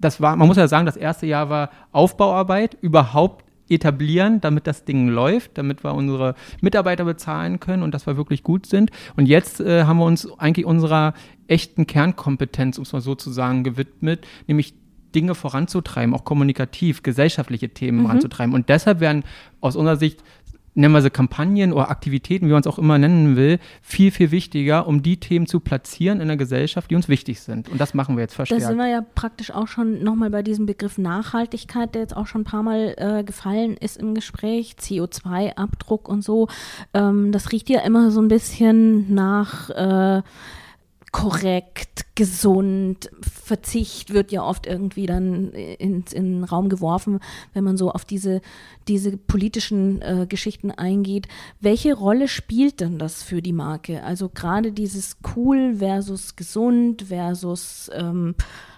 das 0.02 0.20
war, 0.20 0.36
man 0.36 0.48
muss 0.48 0.56
ja 0.56 0.68
sagen, 0.68 0.84
das 0.84 0.96
erste 0.96 1.26
Jahr 1.26 1.48
war 1.48 1.70
Aufbauarbeit, 1.92 2.76
überhaupt 2.80 3.44
etablieren, 3.74 4.40
damit 4.40 4.66
das 4.66 4.84
Ding 4.84 5.08
läuft, 5.08 5.58
damit 5.58 5.84
wir 5.84 5.94
unsere 5.94 6.34
Mitarbeiter 6.60 7.04
bezahlen 7.04 7.60
können 7.60 7.82
und 7.82 7.92
dass 7.94 8.06
wir 8.06 8.16
wirklich 8.16 8.42
gut 8.42 8.66
sind. 8.66 8.90
Und 9.16 9.26
jetzt 9.26 9.60
äh, 9.60 9.84
haben 9.84 9.98
wir 9.98 10.04
uns 10.04 10.30
eigentlich 10.38 10.66
unserer 10.66 11.14
echten 11.46 11.86
Kernkompetenz, 11.86 12.78
um 12.78 12.82
es 12.82 12.92
mal 12.92 13.00
so 13.00 13.14
zu 13.14 13.30
sagen, 13.30 13.64
gewidmet, 13.64 14.26
nämlich 14.46 14.74
Dinge 15.14 15.34
voranzutreiben, 15.34 16.14
auch 16.14 16.24
kommunikativ, 16.24 17.02
gesellschaftliche 17.02 17.68
Themen 17.68 17.98
mhm. 17.98 18.02
voranzutreiben. 18.04 18.54
Und 18.54 18.68
deshalb 18.68 19.00
werden 19.00 19.24
aus 19.60 19.76
unserer 19.76 19.96
Sicht 19.96 20.22
nennen 20.74 20.94
wir 20.94 21.02
sie 21.02 21.10
Kampagnen 21.10 21.72
oder 21.72 21.90
Aktivitäten, 21.90 22.46
wie 22.46 22.52
man 22.52 22.60
es 22.60 22.66
auch 22.66 22.78
immer 22.78 22.98
nennen 22.98 23.36
will, 23.36 23.58
viel, 23.82 24.10
viel 24.10 24.30
wichtiger, 24.30 24.86
um 24.86 25.02
die 25.02 25.18
Themen 25.18 25.46
zu 25.46 25.60
platzieren 25.60 26.20
in 26.20 26.28
der 26.28 26.36
Gesellschaft, 26.36 26.90
die 26.90 26.96
uns 26.96 27.08
wichtig 27.08 27.40
sind. 27.40 27.68
Und 27.68 27.80
das 27.80 27.94
machen 27.94 28.16
wir 28.16 28.22
jetzt 28.22 28.34
verstärkt. 28.34 28.62
Da 28.62 28.68
sind 28.68 28.78
wir 28.78 28.88
ja 28.88 29.04
praktisch 29.14 29.50
auch 29.50 29.68
schon 29.68 30.02
nochmal 30.02 30.30
bei 30.30 30.42
diesem 30.42 30.66
Begriff 30.66 30.98
Nachhaltigkeit, 30.98 31.94
der 31.94 32.02
jetzt 32.02 32.16
auch 32.16 32.26
schon 32.26 32.42
ein 32.42 32.44
paar 32.44 32.62
Mal 32.62 32.94
äh, 32.96 33.24
gefallen 33.24 33.76
ist 33.76 33.98
im 33.98 34.14
Gespräch, 34.14 34.76
CO2-Abdruck 34.80 36.08
und 36.08 36.22
so. 36.22 36.48
Ähm, 36.94 37.32
das 37.32 37.52
riecht 37.52 37.68
ja 37.68 37.80
immer 37.80 38.10
so 38.10 38.20
ein 38.20 38.28
bisschen 38.28 39.12
nach 39.14 39.70
äh, 39.70 40.22
korrekt, 41.12 42.06
gesund, 42.14 43.10
Verzicht 43.22 44.12
wird 44.12 44.32
ja 44.32 44.42
oft 44.42 44.66
irgendwie 44.66 45.06
dann 45.06 45.50
in, 45.52 46.04
in 46.12 46.24
den 46.24 46.44
Raum 46.44 46.68
geworfen, 46.68 47.20
wenn 47.54 47.64
man 47.64 47.76
so 47.76 47.90
auf 47.90 48.04
diese, 48.04 48.42
diese 48.86 49.16
politischen 49.16 50.02
äh, 50.02 50.26
Geschichten 50.28 50.70
eingeht. 50.70 51.28
Welche 51.60 51.94
Rolle 51.94 52.28
spielt 52.28 52.80
denn 52.80 52.98
das 52.98 53.22
für 53.22 53.40
die 53.40 53.54
Marke? 53.54 54.02
Also 54.04 54.28
gerade 54.28 54.72
dieses 54.72 55.16
cool 55.34 55.76
versus 55.76 56.36
gesund 56.36 57.02
versus 57.02 57.90
ähm, 57.94 58.34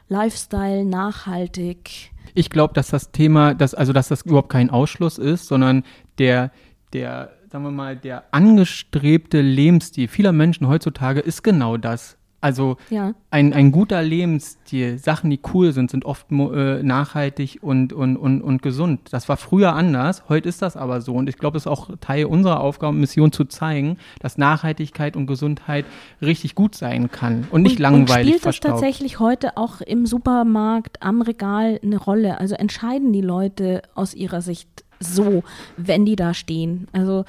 Lifestyle, 0.08 0.84
nachhaltig. 0.84 2.12
Ich 2.34 2.50
glaube, 2.50 2.74
dass 2.74 2.88
das 2.88 3.10
Thema, 3.10 3.54
dass, 3.54 3.74
also 3.74 3.92
dass 3.92 4.08
das 4.08 4.22
überhaupt 4.22 4.50
kein 4.50 4.70
Ausschluss 4.70 5.18
ist, 5.18 5.46
sondern 5.46 5.82
der, 6.18 6.52
der, 6.92 7.32
sagen 7.50 7.64
wir 7.64 7.70
mal, 7.72 7.96
der 7.96 8.24
angestrebte 8.32 9.40
Lebensstil 9.40 10.06
vieler 10.06 10.32
Menschen 10.32 10.68
heutzutage 10.68 11.20
ist 11.20 11.42
genau 11.42 11.76
das 11.76 12.16
also 12.44 12.76
ja. 12.90 13.14
ein, 13.30 13.54
ein 13.54 13.72
guter 13.72 14.02
Lebensstil, 14.02 14.98
Sachen, 14.98 15.30
die 15.30 15.40
cool 15.54 15.72
sind, 15.72 15.90
sind 15.90 16.04
oft 16.04 16.30
äh, 16.30 16.82
nachhaltig 16.82 17.60
und, 17.62 17.94
und, 17.94 18.18
und, 18.18 18.42
und 18.42 18.60
gesund. 18.60 19.00
Das 19.12 19.30
war 19.30 19.38
früher 19.38 19.72
anders, 19.72 20.24
heute 20.28 20.50
ist 20.50 20.60
das 20.60 20.76
aber 20.76 21.00
so. 21.00 21.14
Und 21.14 21.26
ich 21.30 21.38
glaube, 21.38 21.56
es 21.56 21.62
ist 21.62 21.66
auch 21.66 21.88
Teil 22.02 22.26
unserer 22.26 22.60
Aufgabe, 22.60 22.94
Mission 22.98 23.32
zu 23.32 23.46
zeigen, 23.46 23.96
dass 24.20 24.36
Nachhaltigkeit 24.36 25.16
und 25.16 25.26
Gesundheit 25.26 25.86
richtig 26.20 26.54
gut 26.54 26.74
sein 26.74 27.10
kann 27.10 27.48
und 27.50 27.62
nicht 27.62 27.76
und, 27.76 27.82
langweilig. 27.82 28.34
Und 28.34 28.40
spielt 28.40 28.46
das 28.46 28.60
tatsächlich 28.60 29.20
heute 29.20 29.56
auch 29.56 29.80
im 29.80 30.04
Supermarkt, 30.04 31.02
am 31.02 31.22
Regal 31.22 31.80
eine 31.82 31.96
Rolle? 31.96 32.40
Also 32.40 32.56
entscheiden 32.56 33.14
die 33.14 33.22
Leute 33.22 33.80
aus 33.94 34.12
ihrer 34.12 34.42
Sicht 34.42 34.84
so, 35.00 35.44
wenn 35.78 36.04
die 36.04 36.16
da 36.16 36.34
stehen? 36.34 36.88
Also 36.92 37.24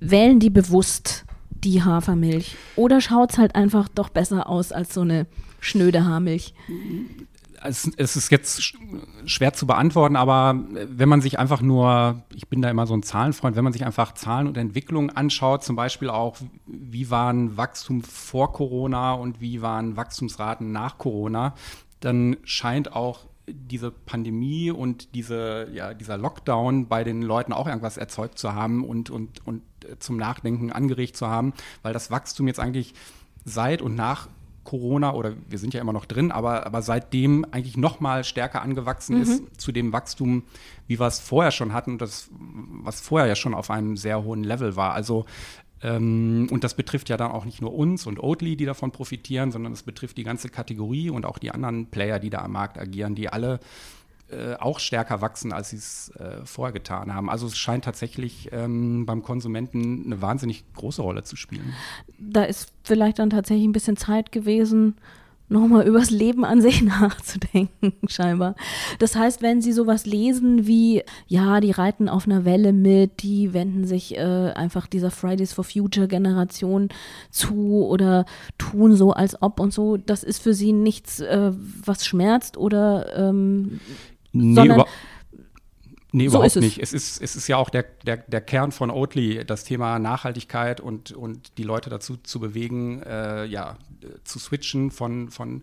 wählen 0.00 0.40
die 0.40 0.48
bewusst 0.48 1.26
die 1.64 1.82
Hafermilch? 1.82 2.56
Oder 2.76 3.00
schaut 3.00 3.32
es 3.32 3.38
halt 3.38 3.54
einfach 3.54 3.88
doch 3.88 4.08
besser 4.08 4.48
aus 4.48 4.72
als 4.72 4.94
so 4.94 5.02
eine 5.02 5.26
schnöde 5.60 6.04
Haarmilch? 6.04 6.54
Es, 7.62 7.90
es, 7.96 8.16
ist 8.16 8.30
jetzt 8.30 8.74
schwer 9.26 9.52
zu 9.52 9.66
beantworten, 9.66 10.16
aber 10.16 10.58
wenn 10.70 11.10
man 11.10 11.20
sich 11.20 11.38
einfach 11.38 11.60
nur, 11.60 12.22
ich 12.34 12.48
bin 12.48 12.62
da 12.62 12.70
immer 12.70 12.86
so 12.86 12.94
ein 12.94 13.02
Zahlenfreund, 13.02 13.54
wenn 13.54 13.64
man 13.64 13.74
sich 13.74 13.84
einfach 13.84 14.14
Zahlen 14.14 14.46
und 14.46 14.56
Entwicklungen 14.56 15.10
anschaut, 15.10 15.62
zum 15.62 15.76
Beispiel 15.76 16.08
auch, 16.08 16.38
wie 16.66 17.10
waren 17.10 17.58
Wachstum 17.58 18.02
vor 18.02 18.52
Corona 18.54 19.12
und 19.12 19.42
wie 19.42 19.60
waren 19.60 19.96
Wachstumsraten 19.96 20.72
nach 20.72 20.96
Corona, 20.96 21.54
dann 22.00 22.38
scheint 22.44 22.94
auch 22.94 23.26
diese 23.48 23.90
Pandemie 23.90 24.70
und 24.70 25.14
diese, 25.14 25.68
ja, 25.72 25.94
dieser 25.94 26.18
Lockdown 26.18 26.88
bei 26.88 27.04
den 27.04 27.22
Leuten 27.22 27.52
auch 27.52 27.66
irgendwas 27.66 27.96
erzeugt 27.96 28.38
zu 28.38 28.54
haben 28.54 28.84
und, 28.84 29.10
und, 29.10 29.46
und 29.46 29.62
zum 29.98 30.16
Nachdenken 30.16 30.72
angeregt 30.72 31.16
zu 31.16 31.26
haben, 31.26 31.52
weil 31.82 31.92
das 31.92 32.10
Wachstum 32.10 32.46
jetzt 32.46 32.60
eigentlich 32.60 32.94
seit 33.44 33.82
und 33.82 33.94
nach 33.94 34.28
Corona 34.64 35.14
oder 35.14 35.32
wir 35.48 35.58
sind 35.58 35.74
ja 35.74 35.80
immer 35.80 35.92
noch 35.92 36.04
drin, 36.04 36.30
aber, 36.30 36.66
aber 36.66 36.82
seitdem 36.82 37.46
eigentlich 37.50 37.76
noch 37.76 38.00
mal 38.00 38.24
stärker 38.24 38.62
angewachsen 38.62 39.16
mhm. 39.16 39.22
ist 39.22 39.60
zu 39.60 39.72
dem 39.72 39.92
Wachstum, 39.92 40.44
wie 40.86 41.00
wir 41.00 41.06
es 41.06 41.18
vorher 41.18 41.50
schon 41.50 41.72
hatten, 41.72 41.98
das, 41.98 42.28
was 42.30 43.00
vorher 43.00 43.26
ja 43.26 43.34
schon 43.34 43.54
auf 43.54 43.70
einem 43.70 43.96
sehr 43.96 44.22
hohen 44.22 44.44
Level 44.44 44.76
war. 44.76 44.92
Also 44.92 45.24
ähm, 45.82 46.48
und 46.50 46.64
das 46.64 46.74
betrifft 46.74 47.08
ja 47.08 47.16
dann 47.16 47.30
auch 47.30 47.44
nicht 47.44 47.60
nur 47.60 47.74
uns 47.74 48.06
und 48.06 48.18
Oatly, 48.18 48.56
die 48.56 48.66
davon 48.66 48.90
profitieren, 48.90 49.50
sondern 49.50 49.72
es 49.72 49.82
betrifft 49.82 50.18
die 50.18 50.24
ganze 50.24 50.48
Kategorie 50.48 51.10
und 51.10 51.24
auch 51.24 51.38
die 51.38 51.50
anderen 51.50 51.86
Player, 51.86 52.18
die 52.18 52.30
da 52.30 52.38
am 52.38 52.52
Markt 52.52 52.78
agieren, 52.78 53.14
die 53.14 53.28
alle 53.28 53.60
äh, 54.30 54.54
auch 54.54 54.78
stärker 54.78 55.20
wachsen, 55.22 55.52
als 55.52 55.70
sie 55.70 55.76
es 55.76 56.12
äh, 56.16 56.44
vorher 56.44 56.72
getan 56.72 57.12
haben. 57.12 57.28
Also 57.28 57.46
es 57.46 57.58
scheint 57.58 57.84
tatsächlich 57.84 58.48
ähm, 58.52 59.04
beim 59.04 59.22
Konsumenten 59.22 60.04
eine 60.04 60.22
wahnsinnig 60.22 60.64
große 60.74 61.02
Rolle 61.02 61.24
zu 61.24 61.34
spielen. 61.34 61.74
Da 62.18 62.44
ist 62.44 62.72
vielleicht 62.84 63.18
dann 63.18 63.30
tatsächlich 63.30 63.66
ein 63.66 63.72
bisschen 63.72 63.96
Zeit 63.96 64.30
gewesen, 64.30 64.96
nochmal 65.50 65.86
übers 65.86 66.10
Leben 66.10 66.44
an 66.44 66.62
sich 66.62 66.82
nachzudenken, 67.00 67.92
scheinbar. 68.08 68.54
Das 68.98 69.16
heißt, 69.16 69.42
wenn 69.42 69.60
Sie 69.60 69.72
sowas 69.72 70.06
lesen 70.06 70.66
wie, 70.66 71.02
ja, 71.26 71.60
die 71.60 71.72
reiten 71.72 72.08
auf 72.08 72.26
einer 72.26 72.44
Welle 72.44 72.72
mit, 72.72 73.22
die 73.22 73.52
wenden 73.52 73.84
sich 73.86 74.16
äh, 74.16 74.52
einfach 74.54 74.86
dieser 74.86 75.10
Fridays 75.10 75.52
for 75.52 75.64
Future 75.64 76.08
Generation 76.08 76.88
zu 77.30 77.84
oder 77.86 78.24
tun 78.58 78.94
so, 78.94 79.12
als 79.12 79.42
ob 79.42 79.60
und 79.60 79.72
so, 79.72 79.96
das 79.96 80.22
ist 80.22 80.42
für 80.42 80.54
Sie 80.54 80.72
nichts, 80.72 81.20
äh, 81.20 81.52
was 81.84 82.06
schmerzt 82.06 82.56
oder 82.56 83.16
ähm, 83.16 83.80
nee, 84.32 84.54
sondern 84.54 84.84
Nee, 86.12 86.28
so 86.28 86.38
überhaupt 86.38 86.56
nicht. 86.56 86.78
Es 86.78 86.92
ist, 86.92 87.20
es 87.22 87.36
ist 87.36 87.46
ja 87.48 87.56
auch 87.56 87.70
der, 87.70 87.84
der, 88.04 88.18
der 88.18 88.40
Kern 88.40 88.72
von 88.72 88.90
Oatly, 88.90 89.44
das 89.44 89.64
Thema 89.64 89.98
Nachhaltigkeit 89.98 90.80
und, 90.80 91.12
und 91.12 91.56
die 91.58 91.62
Leute 91.62 91.90
dazu 91.90 92.16
zu 92.16 92.40
bewegen, 92.40 93.02
äh, 93.02 93.44
ja, 93.44 93.76
zu 94.24 94.38
switchen 94.38 94.90
von, 94.90 95.30
von 95.30 95.62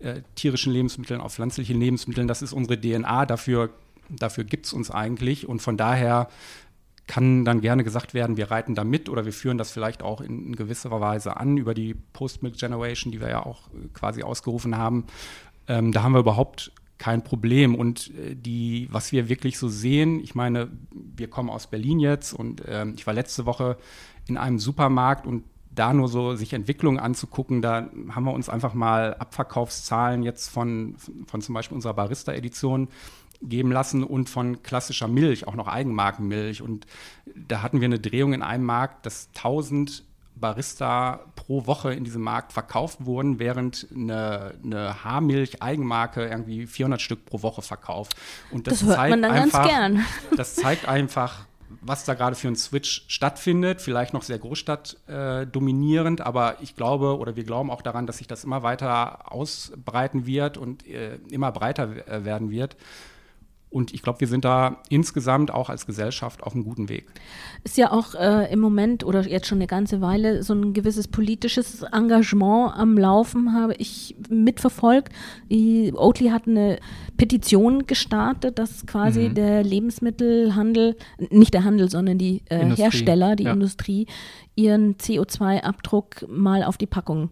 äh, 0.00 0.22
tierischen 0.34 0.72
Lebensmitteln 0.72 1.20
auf 1.20 1.34
pflanzliche 1.34 1.74
Lebensmitteln. 1.74 2.26
Das 2.26 2.42
ist 2.42 2.52
unsere 2.52 2.80
DNA. 2.80 3.26
Dafür, 3.26 3.70
dafür 4.08 4.44
gibt 4.44 4.66
es 4.66 4.72
uns 4.72 4.90
eigentlich. 4.90 5.48
Und 5.48 5.60
von 5.60 5.76
daher 5.76 6.28
kann 7.06 7.44
dann 7.44 7.60
gerne 7.60 7.84
gesagt 7.84 8.14
werden, 8.14 8.36
wir 8.36 8.50
reiten 8.50 8.74
da 8.74 8.82
mit 8.82 9.08
oder 9.08 9.24
wir 9.24 9.32
führen 9.32 9.58
das 9.58 9.70
vielleicht 9.70 10.02
auch 10.02 10.20
in, 10.20 10.46
in 10.46 10.56
gewisser 10.56 10.90
Weise 10.90 11.36
an 11.36 11.56
über 11.56 11.74
die 11.74 11.94
Post-Milk 11.94 12.56
Generation, 12.56 13.12
die 13.12 13.20
wir 13.20 13.28
ja 13.28 13.44
auch 13.44 13.68
quasi 13.92 14.22
ausgerufen 14.22 14.76
haben. 14.76 15.04
Ähm, 15.68 15.92
da 15.92 16.02
haben 16.02 16.12
wir 16.12 16.20
überhaupt 16.20 16.72
kein 16.98 17.24
Problem. 17.24 17.74
Und 17.74 18.12
äh, 18.14 18.34
die, 18.34 18.88
was 18.90 19.12
wir 19.12 19.28
wirklich 19.28 19.58
so 19.58 19.68
sehen, 19.68 20.20
ich 20.20 20.34
meine, 20.34 20.70
wir 20.92 21.28
kommen 21.28 21.50
aus 21.50 21.66
Berlin 21.66 22.00
jetzt 22.00 22.32
und 22.32 22.64
äh, 22.64 22.86
ich 22.90 23.06
war 23.06 23.14
letzte 23.14 23.46
Woche 23.46 23.76
in 24.26 24.36
einem 24.36 24.58
Supermarkt 24.58 25.26
und 25.26 25.44
da 25.70 25.92
nur 25.92 26.08
so 26.08 26.36
sich 26.36 26.52
Entwicklungen 26.52 27.00
anzugucken, 27.00 27.60
da 27.60 27.90
haben 28.10 28.24
wir 28.24 28.32
uns 28.32 28.48
einfach 28.48 28.74
mal 28.74 29.14
Abverkaufszahlen 29.14 30.22
jetzt 30.22 30.48
von, 30.48 30.94
von 31.26 31.40
zum 31.40 31.54
Beispiel 31.54 31.74
unserer 31.74 31.94
Barista-Edition 31.94 32.88
geben 33.42 33.72
lassen 33.72 34.04
und 34.04 34.30
von 34.30 34.62
klassischer 34.62 35.08
Milch, 35.08 35.46
auch 35.48 35.56
noch 35.56 35.66
Eigenmarkenmilch. 35.66 36.62
Und 36.62 36.86
da 37.34 37.62
hatten 37.62 37.80
wir 37.80 37.86
eine 37.86 37.98
Drehung 37.98 38.32
in 38.32 38.42
einem 38.42 38.64
Markt, 38.64 39.04
dass 39.04 39.28
1000 39.34 40.04
Barista 40.36 41.20
pro 41.36 41.66
Woche 41.66 41.94
in 41.94 42.04
diesem 42.04 42.22
Markt 42.22 42.52
verkauft 42.52 43.06
wurden, 43.06 43.38
während 43.38 43.86
eine, 43.94 44.54
eine 44.62 45.04
Haarmilch-Eigenmarke 45.04 46.26
irgendwie 46.26 46.66
400 46.66 47.00
Stück 47.00 47.24
pro 47.24 47.42
Woche 47.42 47.62
verkauft. 47.62 48.16
Und 48.50 48.66
das, 48.66 48.80
das 48.80 48.88
hört 48.88 49.10
man 49.10 49.22
dann 49.22 49.30
einfach, 49.30 49.60
ganz 49.60 49.68
gern. 49.70 50.04
Das 50.36 50.56
zeigt 50.56 50.88
einfach, 50.88 51.46
was 51.80 52.04
da 52.04 52.14
gerade 52.14 52.34
für 52.34 52.48
ein 52.48 52.56
Switch 52.56 53.04
stattfindet. 53.08 53.80
Vielleicht 53.80 54.14
noch 54.14 54.22
sehr 54.22 54.38
Großstadt 54.38 54.96
äh, 55.06 55.46
dominierend, 55.46 56.20
aber 56.20 56.56
ich 56.60 56.76
glaube 56.76 57.18
oder 57.18 57.36
wir 57.36 57.44
glauben 57.44 57.70
auch 57.70 57.82
daran, 57.82 58.06
dass 58.06 58.18
sich 58.18 58.26
das 58.26 58.44
immer 58.44 58.62
weiter 58.62 59.32
ausbreiten 59.32 60.26
wird 60.26 60.56
und 60.56 60.86
äh, 60.86 61.16
immer 61.30 61.52
breiter 61.52 62.08
äh, 62.08 62.24
werden 62.24 62.50
wird. 62.50 62.76
Und 63.74 63.92
ich 63.92 64.02
glaube, 64.02 64.20
wir 64.20 64.28
sind 64.28 64.44
da 64.44 64.76
insgesamt 64.88 65.52
auch 65.52 65.68
als 65.68 65.84
Gesellschaft 65.84 66.44
auf 66.44 66.54
einem 66.54 66.62
guten 66.62 66.88
Weg. 66.88 67.06
Ist 67.64 67.76
ja 67.76 67.90
auch 67.90 68.14
äh, 68.14 68.52
im 68.52 68.60
Moment 68.60 69.02
oder 69.02 69.26
jetzt 69.26 69.48
schon 69.48 69.58
eine 69.58 69.66
ganze 69.66 70.00
Weile 70.00 70.44
so 70.44 70.54
ein 70.54 70.74
gewisses 70.74 71.08
politisches 71.08 71.82
Engagement 71.82 72.72
am 72.76 72.96
Laufen, 72.96 73.52
habe 73.52 73.74
ich 73.74 74.14
mitverfolgt. 74.28 75.12
Die 75.50 75.92
Oatly 75.92 76.28
hat 76.28 76.46
eine 76.46 76.78
Petition 77.16 77.84
gestartet, 77.88 78.60
dass 78.60 78.86
quasi 78.86 79.30
mhm. 79.30 79.34
der 79.34 79.64
Lebensmittelhandel, 79.64 80.94
nicht 81.30 81.52
der 81.52 81.64
Handel, 81.64 81.90
sondern 81.90 82.16
die 82.16 82.42
äh, 82.50 82.76
Hersteller, 82.76 83.34
die 83.34 83.44
ja. 83.44 83.54
Industrie, 83.54 84.06
ihren 84.54 84.94
CO2-Abdruck 84.98 86.28
mal 86.28 86.62
auf 86.62 86.76
die 86.76 86.86
Packung 86.86 87.30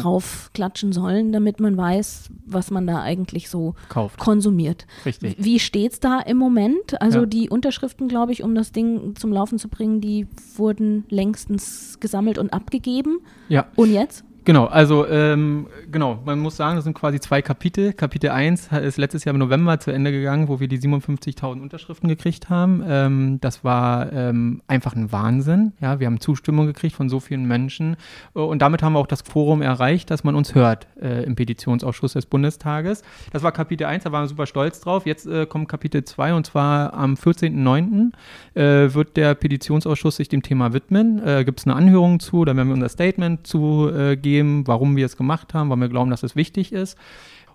drauf 0.00 0.50
klatschen 0.54 0.92
sollen, 0.92 1.32
damit 1.32 1.60
man 1.60 1.76
weiß, 1.76 2.30
was 2.46 2.70
man 2.70 2.86
da 2.86 3.02
eigentlich 3.02 3.48
so 3.48 3.74
Kauft. 3.88 4.18
konsumiert. 4.18 4.86
Richtig. 5.04 5.36
Wie 5.38 5.58
steht 5.58 5.92
es 5.92 6.00
da 6.00 6.20
im 6.20 6.36
Moment? 6.36 7.00
Also 7.00 7.20
ja. 7.20 7.26
die 7.26 7.50
Unterschriften, 7.50 8.08
glaube 8.08 8.32
ich, 8.32 8.42
um 8.42 8.54
das 8.54 8.72
Ding 8.72 9.14
zum 9.16 9.32
Laufen 9.32 9.58
zu 9.58 9.68
bringen, 9.68 10.00
die 10.00 10.26
wurden 10.56 11.04
längstens 11.08 11.98
gesammelt 12.00 12.38
und 12.38 12.52
abgegeben. 12.52 13.20
Ja. 13.48 13.66
Und 13.76 13.92
jetzt? 13.92 14.24
Genau, 14.46 14.66
also 14.66 15.08
ähm, 15.08 15.68
genau, 15.90 16.18
man 16.26 16.38
muss 16.38 16.58
sagen, 16.58 16.76
das 16.76 16.84
sind 16.84 16.92
quasi 16.92 17.18
zwei 17.18 17.40
Kapitel. 17.40 17.94
Kapitel 17.94 18.28
1 18.28 18.72
ist 18.72 18.98
letztes 18.98 19.24
Jahr 19.24 19.32
im 19.32 19.38
November 19.38 19.80
zu 19.80 19.90
Ende 19.90 20.12
gegangen, 20.12 20.48
wo 20.48 20.60
wir 20.60 20.68
die 20.68 20.78
57.000 20.78 21.62
Unterschriften 21.62 22.10
gekriegt 22.10 22.50
haben. 22.50 22.84
Ähm, 22.86 23.38
das 23.40 23.64
war 23.64 24.12
ähm, 24.12 24.60
einfach 24.66 24.94
ein 24.94 25.10
Wahnsinn. 25.12 25.72
Ja, 25.80 25.98
wir 25.98 26.06
haben 26.06 26.20
Zustimmung 26.20 26.66
gekriegt 26.66 26.94
von 26.94 27.08
so 27.08 27.20
vielen 27.20 27.46
Menschen 27.46 27.96
und 28.34 28.60
damit 28.60 28.82
haben 28.82 28.92
wir 28.92 28.98
auch 28.98 29.06
das 29.06 29.22
Forum 29.22 29.62
erreicht, 29.62 30.10
dass 30.10 30.24
man 30.24 30.34
uns 30.34 30.54
hört 30.54 30.88
äh, 31.00 31.24
im 31.24 31.36
Petitionsausschuss 31.36 32.12
des 32.12 32.26
Bundestages. 32.26 33.02
Das 33.32 33.42
war 33.42 33.52
Kapitel 33.52 33.86
1, 33.86 34.04
da 34.04 34.12
waren 34.12 34.24
wir 34.24 34.28
super 34.28 34.46
stolz 34.46 34.78
drauf. 34.80 35.06
Jetzt 35.06 35.26
äh, 35.26 35.46
kommt 35.46 35.70
Kapitel 35.70 36.04
2 36.04 36.34
und 36.34 36.44
zwar 36.44 36.92
am 36.92 37.14
14.09. 37.14 38.12
Äh, 38.54 38.92
wird 38.92 39.16
der 39.16 39.34
Petitionsausschuss 39.36 40.16
sich 40.16 40.28
dem 40.28 40.42
Thema 40.42 40.74
widmen. 40.74 41.26
Äh, 41.26 41.44
Gibt 41.46 41.60
es 41.60 41.66
eine 41.66 41.76
Anhörung 41.76 42.20
zu, 42.20 42.44
da 42.44 42.54
werden 42.54 42.68
wir 42.68 42.74
unser 42.74 42.90
Statement 42.90 43.46
zu 43.46 43.88
äh, 43.88 44.16
geben 44.16 44.33
geben, 44.34 44.66
warum 44.66 44.96
wir 44.96 45.06
es 45.06 45.16
gemacht 45.16 45.54
haben, 45.54 45.70
weil 45.70 45.78
wir 45.78 45.88
glauben, 45.88 46.10
dass 46.10 46.22
es 46.22 46.34
wichtig 46.34 46.72
ist. 46.72 46.98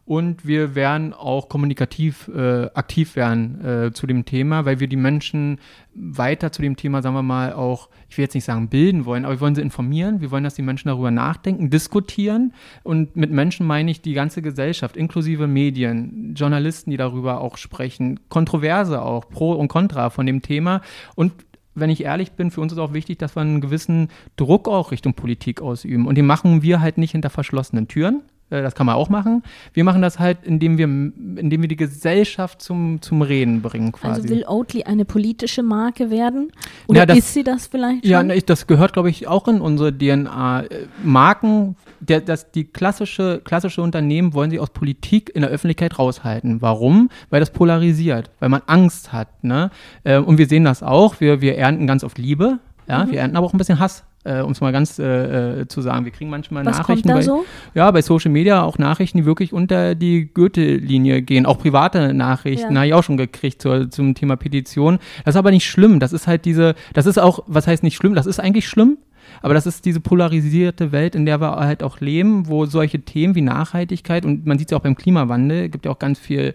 Und 0.06 0.48
wir 0.48 0.74
werden 0.74 1.14
auch 1.14 1.50
kommunikativ 1.50 2.32
äh, 2.36 2.66
aktiv 2.74 3.16
werden 3.16 3.64
äh, 3.64 3.94
zu 3.94 4.08
dem 4.08 4.26
Thema, 4.26 4.66
weil 4.66 4.80
wir 4.80 4.88
die 4.88 4.96
Menschen 4.96 5.60
weiter 5.94 6.52
zu 6.52 6.64
dem 6.64 6.76
Thema, 6.76 7.04
sagen 7.04 7.14
wir 7.14 7.22
mal, 7.22 7.54
auch, 7.54 7.90
ich 8.10 8.18
will 8.18 8.24
jetzt 8.24 8.34
nicht 8.34 8.46
sagen 8.46 8.70
bilden 8.70 9.06
wollen, 9.06 9.24
aber 9.24 9.36
wir 9.36 9.42
wollen 9.42 9.54
sie 9.54 9.62
informieren. 9.62 10.20
Wir 10.20 10.32
wollen, 10.32 10.44
dass 10.44 10.56
die 10.56 10.64
Menschen 10.64 10.88
darüber 10.88 11.12
nachdenken, 11.12 11.70
diskutieren. 11.70 12.54
Und 12.82 13.16
mit 13.16 13.30
Menschen 13.30 13.68
meine 13.68 13.92
ich 13.92 14.02
die 14.02 14.14
ganze 14.14 14.42
Gesellschaft, 14.42 14.98
inklusive 14.98 15.46
Medien, 15.46 16.34
Journalisten, 16.36 16.90
die 16.90 16.98
darüber 16.98 17.42
auch 17.42 17.58
sprechen, 17.58 18.20
Kontroverse 18.30 19.04
auch, 19.04 19.30
Pro 19.30 19.52
und 19.52 19.68
Contra 19.68 20.10
von 20.10 20.26
dem 20.26 20.42
Thema. 20.42 20.82
Und 21.14 21.34
wenn 21.80 21.90
ich 21.90 22.04
ehrlich 22.04 22.34
bin, 22.34 22.52
für 22.52 22.62
uns 22.62 22.74
ist 22.74 22.80
auch 22.80 22.94
wichtig, 22.94 23.20
dass 23.20 23.36
wir 23.36 23.42
einen 23.42 23.62
gewissen 23.62 24.10
Druck 24.36 24.68
auch 24.68 24.92
Richtung 24.92 25.14
Politik 25.14 25.62
ausüben. 25.62 26.08
Und 26.08 26.16
den 26.16 26.26
machen 26.26 26.62
wir 26.62 26.82
halt 26.82 26.98
nicht 26.98 27.12
hinter 27.12 27.30
verschlossenen 27.30 27.88
Türen. 27.88 28.22
Äh, 28.50 28.62
das 28.62 28.76
kann 28.76 28.86
man 28.86 28.96
auch 28.96 29.10
machen. 29.10 29.44
Wir 29.74 29.84
machen 29.84 30.02
das 30.02 30.20
halt, 30.20 30.40
indem 30.44 30.78
wir, 30.78 30.86
indem 30.86 31.62
wir 31.62 31.68
die 31.68 31.76
Gesellschaft 31.76 32.62
zum, 32.62 33.02
zum 33.02 33.22
Reden 33.22 33.62
bringen 33.62 33.92
quasi. 33.92 34.22
Also 34.22 34.30
will 34.30 34.46
Oatly 34.48 34.84
eine 34.84 35.06
politische 35.06 35.64
Marke 35.64 36.10
werden? 36.10 36.52
Oder 36.88 37.02
ja, 37.02 37.06
das, 37.06 37.18
ist 37.20 37.34
sie 37.34 37.44
das 37.44 37.68
vielleicht 37.68 38.06
schon? 38.06 38.30
Ja, 38.30 38.40
das 38.42 38.68
gehört, 38.68 38.94
glaube 38.94 39.10
ich, 39.10 39.28
auch 39.28 39.48
in 39.48 39.62
unsere 39.62 39.96
DNA. 39.96 40.62
Äh, 40.62 40.88
Marken, 41.04 41.76
der, 42.00 42.22
das, 42.22 42.52
die 42.52 42.66
klassische, 42.66 43.42
klassische 43.44 43.82
Unternehmen 43.82 44.34
wollen 44.34 44.50
sich 44.50 44.60
aus 44.60 44.70
Politik 44.70 45.32
in 45.34 45.42
der 45.42 45.52
Öffentlichkeit 45.52 46.00
raushalten. 46.00 46.62
Warum? 46.62 47.10
Weil 47.30 47.40
das 47.40 47.52
polarisiert, 47.52 48.32
weil 48.40 48.50
man 48.50 48.62
Angst 48.66 49.14
hat. 49.14 49.44
Ne? 49.44 49.72
Ähm, 50.06 50.26
und 50.26 50.38
wir 50.38 50.48
sehen 50.48 50.64
das 50.64 50.84
auch. 50.84 51.20
Wir, 51.20 51.42
wir 51.42 51.58
ernten 51.58 51.88
ganz 51.88 52.04
oft 52.04 52.18
Liebe. 52.18 52.60
Ja, 52.88 53.06
mhm. 53.06 53.12
wir 53.12 53.20
ernten 53.20 53.38
aber 53.38 53.46
auch 53.46 53.54
ein 53.54 53.58
bisschen 53.58 53.80
Hass 53.80 54.04
äh, 54.26 54.42
um 54.42 54.52
es 54.52 54.62
mal 54.62 54.72
ganz 54.72 55.00
äh, 55.00 55.62
äh, 55.62 55.68
zu 55.68 55.82
sagen. 55.82 56.06
Wir 56.06 56.12
kriegen 56.12 56.30
manchmal 56.30 56.66
Was 56.66 56.78
Nachrichten 56.78 57.10
kommt 57.10 57.10
da 57.10 57.14
bei, 57.16 57.22
so? 57.22 57.46
ja, 57.74 57.90
bei 57.92 58.02
Social 58.02 58.32
Media 58.32 58.64
auch 58.64 58.78
Nachrichten, 58.78 59.20
die 59.20 59.26
wirklich 59.26 59.54
unter 59.54 59.96
die 59.96 60.32
Goethe-Linie 60.34 61.22
gehen. 61.22 61.46
Auch 61.46 61.60
private 61.60 62.14
Nachrichten 62.14 62.74
ja. 62.74 62.78
habe 62.78 62.88
ich 62.88 62.94
auch 62.94 63.04
schon 63.04 63.18
gekriegt 63.18 63.62
zur, 63.62 63.90
zum 63.90 64.16
Thema 64.16 64.36
Petition. 64.36 65.00
Das 65.24 65.36
ist 65.36 65.40
aber 65.40 65.52
nicht 65.52 65.68
schlimm. 65.68 66.00
Das 66.00 66.14
ist 66.14 66.28
halt 66.28 66.46
diese, 66.46 66.76
das 66.94 67.06
ist 67.06 67.18
auch, 67.18 67.44
was 67.48 67.68
heißt 67.68 67.84
nicht 67.84 67.96
schlimm? 67.96 68.14
Das 68.14 68.26
ist 68.26 68.40
eigentlich 68.40 68.68
schlimm. 68.68 68.98
Aber 69.42 69.54
das 69.54 69.66
ist 69.66 69.86
diese 69.86 70.00
polarisierte 70.00 70.92
Welt, 70.92 71.16
in 71.16 71.26
der 71.26 71.40
wir 71.40 71.58
halt 71.58 71.84
auch 71.84 72.00
leben, 72.00 72.48
wo 72.48 72.66
solche 72.66 73.00
Themen 73.00 73.36
wie 73.36 73.42
Nachhaltigkeit 73.42 74.26
und 74.26 74.46
man 74.46 74.58
sieht 74.58 74.68
es 74.68 74.72
ja 74.72 74.78
auch 74.78 74.82
beim 74.82 74.96
Klimawandel, 74.96 75.70
gibt 75.70 75.86
ja 75.86 75.92
auch 75.92 76.00
ganz 76.00 76.20
viel 76.20 76.54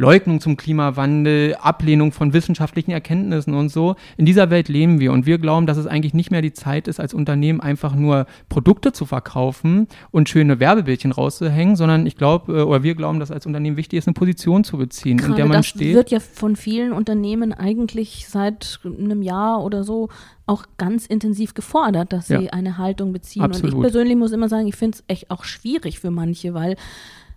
Leugnung 0.00 0.40
zum 0.40 0.56
Klimawandel, 0.56 1.56
Ablehnung 1.56 2.12
von 2.12 2.32
wissenschaftlichen 2.32 2.90
Erkenntnissen 2.90 3.52
und 3.52 3.68
so. 3.68 3.96
In 4.16 4.24
dieser 4.24 4.48
Welt 4.48 4.68
leben 4.70 4.98
wir 4.98 5.12
und 5.12 5.26
wir 5.26 5.36
glauben, 5.36 5.66
dass 5.66 5.76
es 5.76 5.86
eigentlich 5.86 6.14
nicht 6.14 6.30
mehr 6.30 6.40
die 6.40 6.54
Zeit 6.54 6.88
ist, 6.88 6.98
als 6.98 7.12
Unternehmen 7.12 7.60
einfach 7.60 7.94
nur 7.94 8.24
Produkte 8.48 8.92
zu 8.92 9.04
verkaufen 9.04 9.88
und 10.10 10.30
schöne 10.30 10.58
Werbebildchen 10.58 11.12
rauszuhängen, 11.12 11.76
sondern 11.76 12.06
ich 12.06 12.16
glaube, 12.16 12.60
äh, 12.60 12.62
oder 12.62 12.82
wir 12.82 12.94
glauben, 12.94 13.20
dass 13.20 13.30
als 13.30 13.44
Unternehmen 13.44 13.76
wichtig 13.76 13.98
ist, 13.98 14.08
eine 14.08 14.14
Position 14.14 14.64
zu 14.64 14.78
beziehen, 14.78 15.18
Gerade 15.18 15.32
in 15.32 15.36
der 15.36 15.46
man 15.46 15.58
das 15.58 15.66
steht. 15.66 15.90
Das 15.90 15.96
wird 15.96 16.10
ja 16.10 16.20
von 16.20 16.56
vielen 16.56 16.92
Unternehmen 16.92 17.52
eigentlich 17.52 18.26
seit 18.26 18.80
einem 18.84 19.20
Jahr 19.20 19.62
oder 19.62 19.84
so 19.84 20.08
auch 20.46 20.64
ganz 20.78 21.04
intensiv 21.04 21.52
gefordert, 21.52 22.14
dass 22.14 22.28
sie 22.28 22.44
ja. 22.44 22.52
eine 22.52 22.78
Haltung 22.78 23.12
beziehen. 23.12 23.42
Absolut. 23.42 23.74
Und 23.74 23.78
ich 23.78 23.82
persönlich 23.82 24.16
muss 24.16 24.32
immer 24.32 24.48
sagen, 24.48 24.66
ich 24.66 24.76
finde 24.76 24.96
es 24.96 25.04
echt 25.08 25.30
auch 25.30 25.44
schwierig 25.44 26.00
für 26.00 26.10
manche, 26.10 26.54
weil 26.54 26.76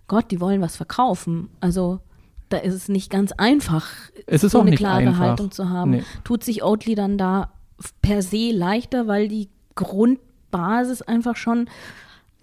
Gott, 0.08 0.30
die 0.30 0.40
wollen 0.40 0.62
was 0.62 0.76
verkaufen. 0.76 1.50
Also 1.60 2.00
da 2.48 2.58
ist 2.58 2.74
es 2.74 2.88
nicht 2.88 3.10
ganz 3.10 3.32
einfach, 3.32 3.86
es 4.26 4.42
so 4.42 4.60
eine 4.60 4.76
klare 4.76 4.98
einfach. 4.98 5.18
Haltung 5.18 5.50
zu 5.50 5.68
haben. 5.70 5.90
Nee. 5.92 6.04
Tut 6.24 6.44
sich 6.44 6.62
Oatly 6.62 6.94
dann 6.94 7.18
da 7.18 7.50
per 8.02 8.22
se 8.22 8.50
leichter, 8.52 9.06
weil 9.06 9.28
die 9.28 9.48
Grundbasis 9.74 11.02
einfach 11.02 11.36
schon 11.36 11.68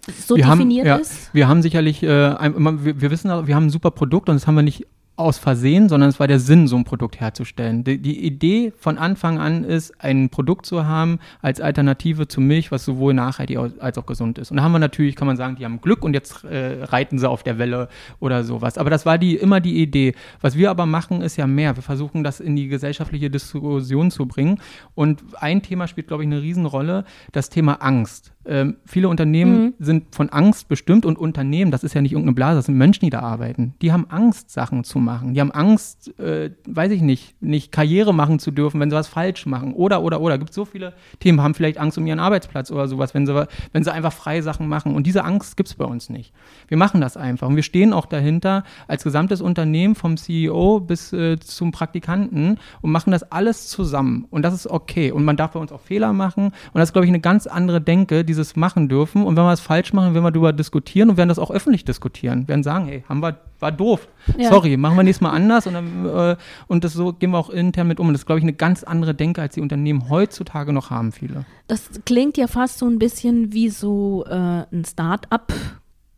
so 0.08 0.36
wir 0.36 0.44
definiert 0.44 0.86
haben, 0.86 0.96
ja, 0.98 1.02
ist? 1.02 1.32
Wir 1.32 1.48
haben 1.48 1.62
sicherlich, 1.62 2.02
äh, 2.02 2.06
wir, 2.08 3.00
wir 3.00 3.10
wissen, 3.10 3.46
wir 3.46 3.54
haben 3.54 3.66
ein 3.66 3.70
super 3.70 3.92
Produkt 3.92 4.28
und 4.28 4.34
das 4.34 4.46
haben 4.46 4.56
wir 4.56 4.62
nicht 4.62 4.86
aus 5.16 5.38
Versehen, 5.38 5.90
sondern 5.90 6.08
es 6.08 6.18
war 6.18 6.26
der 6.26 6.40
Sinn, 6.40 6.66
so 6.66 6.76
ein 6.76 6.84
Produkt 6.84 7.20
herzustellen. 7.20 7.84
Die, 7.84 7.98
die, 7.98 8.24
Idee 8.24 8.72
von 8.78 8.96
Anfang 8.96 9.38
an 9.38 9.62
ist, 9.62 9.92
ein 10.02 10.30
Produkt 10.30 10.64
zu 10.64 10.86
haben 10.86 11.18
als 11.42 11.60
Alternative 11.60 12.28
zu 12.28 12.40
Milch, 12.40 12.72
was 12.72 12.84
sowohl 12.84 13.12
nachhaltig 13.12 13.58
als 13.78 13.98
auch 13.98 14.06
gesund 14.06 14.38
ist. 14.38 14.50
Und 14.50 14.56
da 14.56 14.62
haben 14.62 14.72
wir 14.72 14.78
natürlich, 14.78 15.14
kann 15.14 15.26
man 15.26 15.36
sagen, 15.36 15.56
die 15.56 15.66
haben 15.66 15.82
Glück 15.82 16.02
und 16.02 16.14
jetzt 16.14 16.44
äh, 16.44 16.84
reiten 16.84 17.18
sie 17.18 17.28
auf 17.28 17.42
der 17.42 17.58
Welle 17.58 17.88
oder 18.20 18.42
sowas. 18.42 18.78
Aber 18.78 18.88
das 18.88 19.04
war 19.04 19.18
die, 19.18 19.36
immer 19.36 19.60
die 19.60 19.82
Idee. 19.82 20.14
Was 20.40 20.56
wir 20.56 20.70
aber 20.70 20.86
machen, 20.86 21.20
ist 21.20 21.36
ja 21.36 21.46
mehr. 21.46 21.76
Wir 21.76 21.82
versuchen, 21.82 22.24
das 22.24 22.40
in 22.40 22.56
die 22.56 22.68
gesellschaftliche 22.68 23.28
Diskussion 23.28 24.10
zu 24.10 24.26
bringen. 24.26 24.60
Und 24.94 25.22
ein 25.38 25.62
Thema 25.62 25.88
spielt, 25.88 26.08
glaube 26.08 26.22
ich, 26.22 26.26
eine 26.26 26.40
Riesenrolle, 26.40 27.04
das 27.32 27.50
Thema 27.50 27.74
Angst. 27.82 28.32
Ähm, 28.44 28.76
viele 28.84 29.08
Unternehmen 29.08 29.62
mhm. 29.62 29.74
sind 29.78 30.14
von 30.14 30.28
Angst 30.30 30.68
bestimmt 30.68 31.06
und 31.06 31.16
Unternehmen, 31.16 31.70
das 31.70 31.84
ist 31.84 31.94
ja 31.94 32.02
nicht 32.02 32.12
irgendeine 32.12 32.34
Blase, 32.34 32.56
das 32.56 32.66
sind 32.66 32.76
Menschen, 32.76 33.04
die 33.04 33.10
da 33.10 33.20
arbeiten. 33.20 33.74
Die 33.82 33.92
haben 33.92 34.06
Angst, 34.10 34.50
Sachen 34.50 34.82
zu 34.82 34.98
machen. 34.98 35.11
Die 35.22 35.40
haben 35.40 35.50
Angst, 35.50 36.18
äh, 36.18 36.50
weiß 36.66 36.92
ich 36.92 37.02
nicht, 37.02 37.40
nicht 37.42 37.72
Karriere 37.72 38.14
machen 38.14 38.38
zu 38.38 38.50
dürfen, 38.50 38.80
wenn 38.80 38.90
sie 38.90 38.96
was 38.96 39.08
falsch 39.08 39.46
machen. 39.46 39.74
Oder, 39.74 40.02
oder, 40.02 40.20
oder. 40.20 40.34
Es 40.34 40.40
gibt 40.40 40.54
so 40.54 40.64
viele 40.64 40.94
Themen, 41.20 41.42
haben 41.42 41.54
vielleicht 41.54 41.78
Angst 41.78 41.98
um 41.98 42.06
ihren 42.06 42.20
Arbeitsplatz 42.20 42.70
oder 42.70 42.88
sowas, 42.88 43.14
wenn 43.14 43.26
sie, 43.26 43.46
wenn 43.72 43.84
sie 43.84 43.92
einfach 43.92 44.12
freie 44.12 44.42
Sachen 44.42 44.68
machen. 44.68 44.94
Und 44.94 45.06
diese 45.06 45.24
Angst 45.24 45.56
gibt 45.56 45.68
es 45.68 45.74
bei 45.74 45.84
uns 45.84 46.08
nicht. 46.08 46.32
Wir 46.68 46.76
machen 46.76 47.00
das 47.00 47.16
einfach. 47.16 47.48
Und 47.48 47.56
wir 47.56 47.62
stehen 47.62 47.92
auch 47.92 48.06
dahinter 48.06 48.64
als 48.88 49.04
gesamtes 49.04 49.40
Unternehmen, 49.40 49.94
vom 49.94 50.16
CEO 50.16 50.80
bis 50.80 51.12
äh, 51.12 51.38
zum 51.38 51.72
Praktikanten 51.72 52.58
und 52.80 52.92
machen 52.92 53.10
das 53.10 53.30
alles 53.30 53.68
zusammen. 53.68 54.26
Und 54.30 54.42
das 54.42 54.54
ist 54.54 54.66
okay. 54.66 55.10
Und 55.10 55.24
man 55.24 55.36
darf 55.36 55.52
bei 55.52 55.60
uns 55.60 55.72
auch 55.72 55.80
Fehler 55.80 56.12
machen. 56.12 56.46
Und 56.46 56.74
das 56.74 56.88
ist, 56.88 56.92
glaube 56.92 57.06
ich, 57.06 57.10
eine 57.10 57.20
ganz 57.20 57.46
andere 57.46 57.80
Denke, 57.80 58.24
dieses 58.24 58.56
machen 58.56 58.88
dürfen. 58.88 59.24
Und 59.24 59.36
wenn 59.36 59.44
wir 59.44 59.52
es 59.52 59.60
falsch 59.60 59.92
machen, 59.92 60.14
werden 60.14 60.24
wir 60.24 60.30
darüber 60.30 60.52
diskutieren 60.52 61.10
und 61.10 61.16
werden 61.16 61.28
das 61.28 61.38
auch 61.38 61.50
öffentlich 61.50 61.84
diskutieren. 61.84 62.42
Wir 62.42 62.48
werden 62.48 62.62
sagen, 62.62 62.86
hey, 62.86 63.04
haben 63.08 63.20
wir, 63.20 63.38
war 63.62 63.72
doof. 63.72 64.08
Ja. 64.36 64.50
Sorry, 64.50 64.76
machen 64.76 64.96
wir 64.96 65.02
nächstes 65.02 65.22
Mal 65.22 65.30
anders. 65.30 65.66
Und, 65.66 65.74
dann, 65.74 66.06
äh, 66.06 66.36
und 66.66 66.84
das 66.84 66.92
so 66.92 67.12
gehen 67.12 67.30
wir 67.30 67.38
auch 67.38 67.50
intern 67.50 67.88
mit 67.88 68.00
um. 68.00 68.08
Und 68.08 68.14
das 68.14 68.22
ist, 68.22 68.26
glaube 68.26 68.40
ich, 68.40 68.44
eine 68.44 68.52
ganz 68.52 68.84
andere 68.84 69.14
Denke, 69.14 69.40
als 69.40 69.54
die 69.54 69.60
Unternehmen 69.60 70.08
heutzutage 70.10 70.72
noch 70.72 70.90
haben, 70.90 71.12
viele. 71.12 71.44
Das 71.68 71.88
klingt 72.04 72.36
ja 72.36 72.46
fast 72.46 72.78
so 72.78 72.86
ein 72.86 72.98
bisschen 72.98 73.52
wie 73.52 73.70
so 73.70 74.24
äh, 74.26 74.64
ein 74.70 74.84
Start-up. 74.84 75.52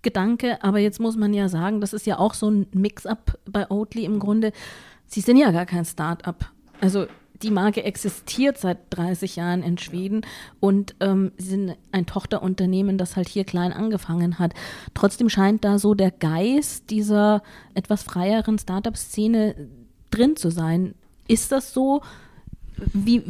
Gedanke, 0.03 0.63
aber 0.63 0.81
jetzt 0.81 1.01
muss 1.01 1.17
man 1.17 1.33
ja 1.33 1.49
sagen, 1.49 1.81
das 1.81 1.95
ist 1.95 2.07
ja 2.07 2.19
auch 2.19 2.35
so 2.35 2.51
ein 2.51 2.67
Mix-up 2.73 3.39
bei 3.51 3.71
Oatly 3.71 4.05
im 4.05 4.19
Grunde. 4.19 4.53
Sie 5.07 5.23
sind 5.23 5.39
ja 5.39 5.51
gar 5.51 5.65
kein 5.65 5.87
Start-up. 5.87 6.51
Also 6.83 7.07
die 7.43 7.51
Marke 7.51 7.83
existiert 7.85 8.59
seit 8.59 8.79
30 8.91 9.37
Jahren 9.37 9.63
in 9.63 9.77
Schweden 9.79 10.23
und 10.61 10.95
ähm, 11.01 11.33
sie 11.37 11.51
sind 11.51 11.77
ein 11.93 12.07
Tochterunternehmen, 12.07 12.97
das 12.97 13.17
halt 13.17 13.29
hier 13.29 13.45
klein 13.45 13.73
angefangen 13.73 14.39
hat. 14.39 14.55
Trotzdem 14.95 15.29
scheint 15.29 15.65
da 15.65 15.79
so 15.79 15.95
der 15.95 16.11
Geist 16.11 16.91
dieser 16.91 17.43
etwas 17.75 18.03
freieren 18.03 18.59
Startup-Szene 18.59 19.69
drin 20.11 20.37
zu 20.37 20.51
sein. 20.51 20.95
Ist 21.27 21.53
das 21.53 21.73
so? 21.73 22.03
Wie, 22.93 23.23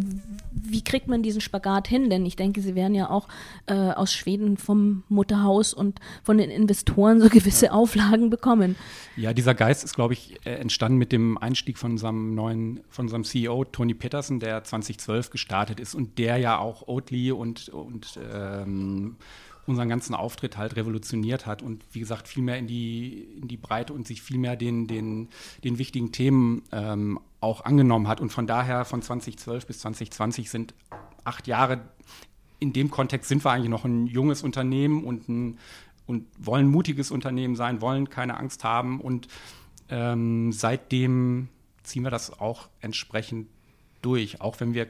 wie 0.53 0.83
kriegt 0.83 1.09
man 1.09 1.23
diesen 1.23 1.41
Spagat 1.41 1.89
hin? 1.89 2.11
Denn 2.11 2.25
ich 2.27 2.37
denke, 2.37 2.61
Sie 2.61 2.75
werden 2.75 2.95
ja 2.95 3.11
auch 3.11 3.29
äh, 3.67 3.75
aus 3.75 4.13
Schweden 4.13 4.57
vom 4.57 5.05
Mutterhaus 5.09 5.75
und 5.75 6.01
von 6.23 6.39
den 6.39 6.51
Investoren 6.51 7.21
so 7.21 7.29
gewisse 7.29 7.73
Auflagen 7.73 8.31
bekommen. 8.31 8.77
Ja, 9.17 9.33
dieser 9.33 9.55
Geist 9.55 9.85
ist, 9.85 9.95
glaube 9.95 10.15
ich, 10.15 10.39
äh, 10.45 10.55
entstanden 10.55 10.99
mit 10.99 11.13
dem 11.13 11.39
Einstieg 11.39 11.79
von 11.79 11.93
unserem 11.93 12.35
neuen, 12.35 12.81
von 12.89 13.07
unserem 13.07 13.25
CEO 13.25 13.65
Tony 13.65 13.95
Peterson, 13.95 14.41
der 14.41 14.65
2012 14.65 15.31
gestartet 15.31 15.81
ist 15.81 15.95
und 15.95 16.19
der 16.19 16.37
ja 16.39 16.59
auch 16.59 16.89
Oatly 16.89 17.33
und, 17.33 17.69
und 17.69 18.19
ähm, 18.33 19.17
unseren 19.67 19.89
ganzen 19.89 20.15
Auftritt 20.15 20.57
halt 20.57 20.77
revolutioniert 20.77 21.47
hat 21.47 21.63
und 21.63 21.85
wie 21.93 22.01
gesagt 22.01 22.29
viel 22.29 22.43
mehr 22.43 22.59
in 22.59 22.67
die, 22.67 23.27
in 23.41 23.49
die 23.49 23.57
Breite 23.57 23.93
und 23.93 24.07
sich 24.07 24.23
viel 24.23 24.39
mehr 24.39 24.57
den, 24.57 24.87
den, 24.87 25.29
den 25.63 25.79
wichtigen 25.79 26.13
Themen 26.13 26.63
ähm, 26.73 27.19
auch 27.45 27.65
angenommen 27.65 28.09
hat. 28.09 28.21
Und 28.21 28.31
von 28.31 28.47
daher 28.47 28.85
von 28.85 29.03
2012 29.03 29.67
bis 29.67 29.79
2020 29.81 30.51
sind 30.51 30.75
acht 31.23 31.47
Jahre. 31.47 31.81
In 32.59 32.73
dem 32.73 32.91
Kontext 32.91 33.29
sind 33.29 33.45
wir 33.45 33.53
eigentlich 33.53 33.71
noch 33.71 33.85
ein 33.85 34.07
junges 34.07 34.43
Unternehmen 34.43 35.05
und, 35.05 35.29
ein, 35.29 35.59
und 36.07 36.27
wollen 36.39 36.67
ein 36.67 36.71
mutiges 36.71 37.11
Unternehmen 37.11 37.55
sein, 37.55 37.81
wollen 37.81 38.09
keine 38.09 38.39
Angst 38.39 38.65
haben. 38.65 39.01
Und 39.01 39.29
ähm, 39.91 40.51
seitdem 40.53 41.49
ziehen 41.83 42.03
wir 42.03 42.11
das 42.11 42.41
auch 42.41 42.69
entsprechend 42.81 43.49
durch, 44.03 44.41
auch 44.41 44.59
wenn 44.61 44.75
wir 44.75 44.89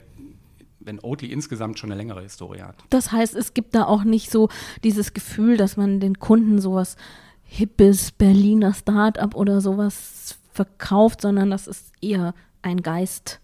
wenn 0.86 1.00
Oatly 1.00 1.32
insgesamt 1.32 1.78
schon 1.78 1.90
eine 1.90 1.96
längere 1.96 2.20
Historie 2.20 2.60
hat. 2.60 2.76
Das 2.90 3.10
heißt, 3.10 3.34
es 3.34 3.54
gibt 3.54 3.74
da 3.74 3.84
auch 3.84 4.04
nicht 4.04 4.30
so 4.30 4.50
dieses 4.82 5.14
Gefühl, 5.14 5.56
dass 5.56 5.78
man 5.78 5.98
den 5.98 6.18
Kunden 6.18 6.60
sowas 6.60 6.96
hippes 7.42 8.12
Berliner 8.12 8.74
Start-up 8.74 9.34
oder 9.34 9.62
sowas 9.62 10.36
verkauft, 10.54 11.20
sondern 11.20 11.50
das 11.50 11.66
ist 11.66 11.92
eher 12.00 12.32
ein 12.62 12.82
Geist, 12.82 13.40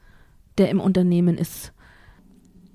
der 0.58 0.70
im 0.70 0.80
Unternehmen 0.80 1.36
ist 1.36 1.72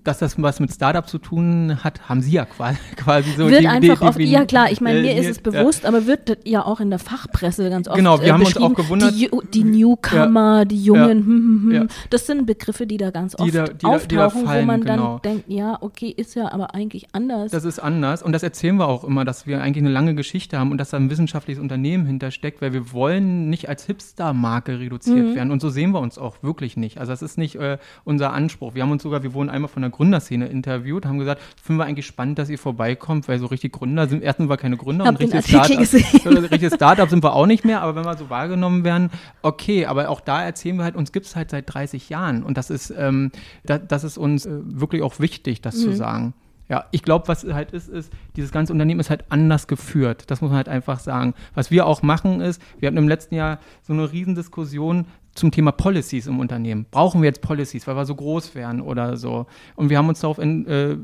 dass 0.05 0.19
das 0.19 0.41
was 0.41 0.59
mit 0.59 0.71
Startup 0.71 1.07
zu 1.07 1.17
tun 1.17 1.83
hat, 1.83 2.07
haben 2.07 2.21
Sie 2.21 2.31
ja 2.31 2.45
quasi 2.45 2.77
so. 3.37 3.49
Wird 3.49 3.61
die, 3.61 3.67
einfach 3.67 3.99
die, 3.99 4.05
oft, 4.05 4.19
ja 4.19 4.45
klar, 4.45 4.71
ich 4.71 4.79
meine, 4.79 5.01
mir 5.01 5.11
äh, 5.11 5.19
ist 5.19 5.29
es 5.29 5.39
bewusst, 5.39 5.83
ja. 5.83 5.89
aber 5.89 6.05
wird 6.05 6.37
ja 6.45 6.63
auch 6.63 6.79
in 6.79 6.89
der 6.89 6.99
Fachpresse 6.99 7.69
ganz 7.69 7.87
oft 7.87 7.97
Genau, 7.97 8.19
wir 8.19 8.27
äh, 8.27 8.31
haben 8.31 8.45
uns 8.45 8.55
auch 8.57 8.73
gewundert. 8.73 9.13
Die, 9.15 9.29
die 9.53 9.63
Newcomer, 9.63 10.59
ja. 10.59 10.65
die 10.65 10.83
Jungen, 10.83 11.17
ja. 11.19 11.25
hm, 11.25 11.63
hm, 11.71 11.79
hm. 11.81 11.87
das 12.11 12.27
sind 12.27 12.45
Begriffe, 12.45 12.85
die 12.85 12.97
da 12.97 13.09
ganz 13.09 13.37
oft 13.37 13.53
da, 13.53 13.65
auftauchen, 13.83 14.45
fallen, 14.45 14.61
wo 14.61 14.65
man 14.65 14.81
dann 14.81 14.97
genau. 14.99 15.19
denkt, 15.19 15.45
ja, 15.47 15.77
okay, 15.81 16.13
ist 16.15 16.35
ja 16.35 16.51
aber 16.51 16.75
eigentlich 16.75 17.07
anders. 17.11 17.51
Das 17.51 17.65
ist 17.65 17.79
anders 17.79 18.21
und 18.21 18.31
das 18.31 18.43
erzählen 18.43 18.77
wir 18.77 18.87
auch 18.87 19.03
immer, 19.03 19.25
dass 19.25 19.47
wir 19.47 19.61
eigentlich 19.61 19.83
eine 19.83 19.93
lange 19.93 20.13
Geschichte 20.13 20.59
haben 20.59 20.71
und 20.71 20.77
dass 20.77 20.91
da 20.91 20.97
ein 20.97 21.09
wissenschaftliches 21.09 21.61
Unternehmen 21.61 22.05
hintersteckt, 22.05 22.61
weil 22.61 22.73
wir 22.73 22.93
wollen 22.93 23.49
nicht 23.49 23.69
als 23.69 23.85
Hipster-Marke 23.85 24.79
reduziert 24.79 25.29
mhm. 25.29 25.35
werden 25.35 25.51
und 25.51 25.61
so 25.61 25.69
sehen 25.69 25.91
wir 25.91 25.99
uns 25.99 26.19
auch 26.19 26.43
wirklich 26.43 26.77
nicht. 26.77 26.99
Also 26.99 27.11
das 27.11 27.23
ist 27.23 27.37
nicht 27.37 27.55
äh, 27.55 27.77
unser 28.03 28.33
Anspruch. 28.33 28.75
Wir 28.75 28.83
haben 28.83 28.91
uns 28.91 29.01
sogar, 29.01 29.23
wir 29.23 29.33
wurden 29.33 29.49
einmal 29.49 29.69
von 29.69 29.81
der 29.81 29.91
Gründerszene 29.95 30.47
interviewt, 30.47 31.05
haben 31.05 31.19
gesagt, 31.19 31.41
finden 31.61 31.79
wir 31.79 31.85
eigentlich 31.85 32.05
spannend, 32.05 32.37
dass 32.37 32.49
ihr 32.49 32.59
vorbeikommt, 32.59 33.27
weil 33.27 33.39
so 33.39 33.45
richtig 33.45 33.73
Gründer 33.73 34.07
sind, 34.07 34.23
erstens 34.23 34.49
war 34.49 34.57
keine 34.57 34.77
Gründer 34.77 35.05
und 35.05 35.19
richtiges 35.19 35.47
Startup, 35.47 35.79
richtiges 35.79 36.73
Startup 36.73 37.09
sind 37.09 37.23
wir 37.23 37.33
auch 37.33 37.45
nicht 37.45 37.65
mehr, 37.65 37.81
aber 37.81 37.95
wenn 37.95 38.05
wir 38.05 38.17
so 38.17 38.29
wahrgenommen 38.29 38.83
werden, 38.83 39.09
okay, 39.41 39.85
aber 39.85 40.09
auch 40.09 40.21
da 40.21 40.43
erzählen 40.43 40.77
wir 40.77 40.83
halt, 40.83 40.95
uns 40.95 41.11
gibt 41.11 41.25
es 41.25 41.35
halt 41.35 41.49
seit 41.49 41.73
30 41.73 42.09
Jahren 42.09 42.43
und 42.43 42.57
das 42.57 42.69
ist, 42.69 42.93
ähm, 42.97 43.31
da, 43.63 43.77
das 43.77 44.03
ist 44.03 44.17
uns 44.17 44.45
äh, 44.45 44.51
wirklich 44.63 45.01
auch 45.01 45.19
wichtig, 45.19 45.61
das 45.61 45.77
mhm. 45.77 45.81
zu 45.81 45.93
sagen. 45.93 46.33
Ja, 46.67 46.85
ich 46.89 47.03
glaube, 47.03 47.27
was 47.27 47.43
halt 47.43 47.71
ist, 47.71 47.89
ist, 47.89 48.11
dieses 48.35 48.51
ganze 48.51 48.73
Unternehmen 48.73 48.99
ist 48.99 49.11
halt 49.11 49.25
anders 49.29 49.67
geführt. 49.67 50.31
Das 50.31 50.41
muss 50.41 50.49
man 50.49 50.57
halt 50.57 50.69
einfach 50.69 50.99
sagen. 50.99 51.35
Was 51.53 51.69
wir 51.69 51.85
auch 51.85 52.01
machen 52.01 52.41
ist, 52.41 52.59
wir 52.79 52.87
hatten 52.87 52.97
im 52.97 53.07
letzten 53.07 53.35
Jahr 53.35 53.59
so 53.83 53.93
eine 53.93 54.11
Riesendiskussion 54.11 55.05
zum 55.35 55.51
Thema 55.51 55.71
Policies 55.71 56.27
im 56.27 56.39
Unternehmen. 56.39 56.87
Brauchen 56.89 57.21
wir 57.21 57.27
jetzt 57.27 57.41
Policies, 57.41 57.85
weil 57.85 57.95
wir 57.95 58.05
so 58.05 58.15
groß 58.15 58.55
wären 58.55 58.81
oder 58.81 59.17
so? 59.17 59.45
Und 59.75 59.89
wir 59.89 59.97
haben 59.97 60.09
uns 60.09 60.21
darauf 60.21 60.39
in, 60.39 60.65
äh, 60.65 60.97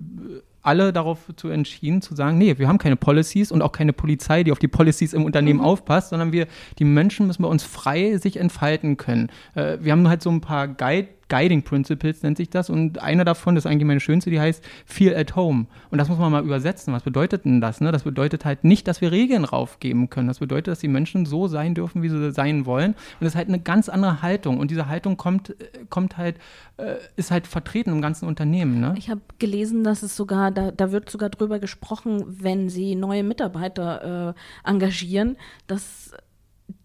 alle 0.61 0.93
darauf 0.93 1.19
zu 1.35 1.49
entschieden, 1.49 2.01
zu 2.01 2.15
sagen, 2.15 2.37
nee, 2.37 2.57
wir 2.57 2.67
haben 2.67 2.77
keine 2.77 2.95
Policies 2.95 3.51
und 3.51 3.61
auch 3.61 3.71
keine 3.71 3.93
Polizei, 3.93 4.43
die 4.43 4.51
auf 4.51 4.59
die 4.59 4.67
Policies 4.67 5.13
im 5.13 5.25
Unternehmen 5.25 5.59
mhm. 5.59 5.65
aufpasst, 5.65 6.09
sondern 6.09 6.31
wir, 6.31 6.47
die 6.79 6.85
Menschen 6.85 7.27
müssen 7.27 7.41
bei 7.43 7.49
uns 7.49 7.63
frei 7.63 8.17
sich 8.17 8.37
entfalten 8.37 8.97
können. 8.97 9.29
Äh, 9.55 9.77
wir 9.81 9.91
haben 9.91 10.07
halt 10.07 10.21
so 10.21 10.29
ein 10.29 10.41
paar 10.41 10.67
Guide 10.67 11.07
Guiding 11.31 11.63
Principles 11.63 12.23
nennt 12.23 12.35
sich 12.35 12.49
das. 12.49 12.69
Und 12.69 13.01
einer 13.01 13.23
davon, 13.23 13.55
das 13.55 13.63
ist 13.63 13.71
eigentlich 13.71 13.87
meine 13.87 14.01
schönste, 14.01 14.29
die 14.29 14.41
heißt 14.41 14.61
Feel 14.85 15.15
at 15.15 15.37
Home. 15.37 15.65
Und 15.89 15.97
das 15.97 16.09
muss 16.09 16.19
man 16.19 16.29
mal 16.29 16.43
übersetzen. 16.43 16.93
Was 16.93 17.03
bedeutet 17.03 17.45
denn 17.45 17.61
das? 17.61 17.79
Ne? 17.79 17.93
Das 17.93 18.03
bedeutet 18.03 18.43
halt 18.43 18.65
nicht, 18.65 18.85
dass 18.85 18.99
wir 18.99 19.13
Regeln 19.13 19.45
raufgeben 19.45 20.09
können. 20.09 20.27
Das 20.27 20.39
bedeutet, 20.39 20.67
dass 20.67 20.79
die 20.79 20.89
Menschen 20.89 21.25
so 21.25 21.47
sein 21.47 21.73
dürfen, 21.73 22.03
wie 22.03 22.09
sie 22.09 22.31
sein 22.33 22.65
wollen. 22.65 22.91
Und 22.91 23.21
das 23.21 23.29
ist 23.29 23.35
halt 23.37 23.47
eine 23.47 23.61
ganz 23.61 23.87
andere 23.87 24.21
Haltung. 24.21 24.59
Und 24.59 24.71
diese 24.71 24.89
Haltung 24.89 25.15
kommt, 25.15 25.51
äh, 25.51 25.55
kommt 25.89 26.17
halt, 26.17 26.35
äh, 26.75 26.95
ist 27.15 27.31
halt 27.31 27.47
vertreten 27.47 27.91
im 27.91 28.01
ganzen 28.01 28.27
Unternehmen. 28.27 28.81
Ne? 28.81 28.93
Ich 28.97 29.09
habe 29.09 29.21
gelesen, 29.39 29.85
dass 29.85 30.03
es 30.03 30.17
sogar, 30.17 30.50
da, 30.51 30.71
da 30.71 30.91
wird 30.91 31.09
sogar 31.09 31.29
drüber 31.29 31.59
gesprochen, 31.59 32.23
wenn 32.27 32.69
sie 32.69 32.95
neue 32.95 33.23
Mitarbeiter 33.23 34.35
äh, 34.35 34.69
engagieren, 34.69 35.37
dass 35.67 36.11